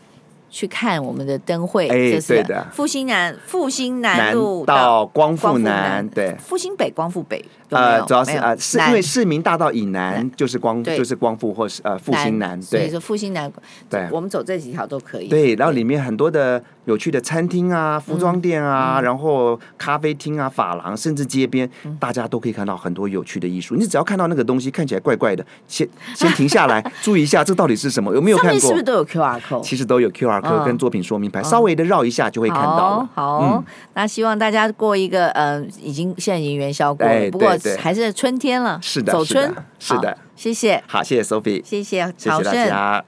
[0.53, 13.51] 去看我们的灯会，哎，对的，复兴南复兴南路到光复南，对，复兴北光复北，呃，主要是呃，是因为市民大道以南就是光就是光复或是呃复兴南，所以说复兴南，
[13.89, 15.27] 对，我们走这几条都可以。
[15.27, 21.69] 对，然后里面很多的有趣的餐厅啊、服装店啊，然后咖啡厅啊、发廊，甚至街边，
[21.99, 23.75] 大家都可以看到很多有趣的艺术。
[23.75, 28.13] 你只要看到那个东西看起来怪怪的，先先停下来 注意一下，这到底是什么？
[28.13, 28.59] 有没有看过？
[28.59, 29.61] 是不是都有 QR code？
[29.61, 30.63] 其实都有 QR code。
[30.65, 33.09] 跟作品说明牌，稍微的绕一下就会看到了。
[33.13, 33.63] 好，
[33.95, 38.79] 那希望大家过一个，嗯，已经现在已经元宵过了，不过还是春天了。
[38.81, 40.81] 是的，走春，是的，谢谢。
[40.88, 43.03] 好，谢谢 Sophie，谢谢曹圣。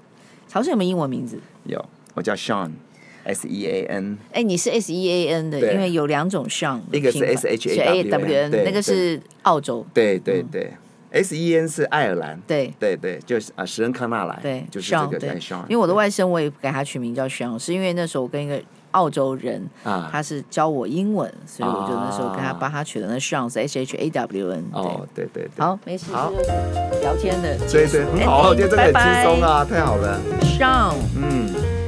[0.48, 1.40] 曹圣有没有英文名字？
[1.66, 2.36] 有，我叫
[3.26, 4.18] Sean，S E A N。
[4.32, 9.86] 哎，你是 S E A N 的，因为有两种 Sean，一个是 S H A W N，那个是澳洲。
[9.94, 10.72] 对对对。
[11.12, 15.18] S E N 是爱尔兰，对对对，就是啊，史恩康纳莱，对，就是这个。
[15.18, 15.30] 对，
[15.70, 18.62] 因为我的外甥我也给他取名叫 Sean，是因为那时候我跟一个
[18.92, 24.66] 澳洲人啊，他是教我英文，所以我就那时候跟他帮他取的那 Sean 是 S H A W N。
[24.74, 25.48] 哦，对对。
[25.58, 26.34] 好，没事，好，
[27.00, 30.20] 聊天的，对对，很好，我觉得这个很轻松啊，太好了。
[30.42, 31.85] Sean，嗯。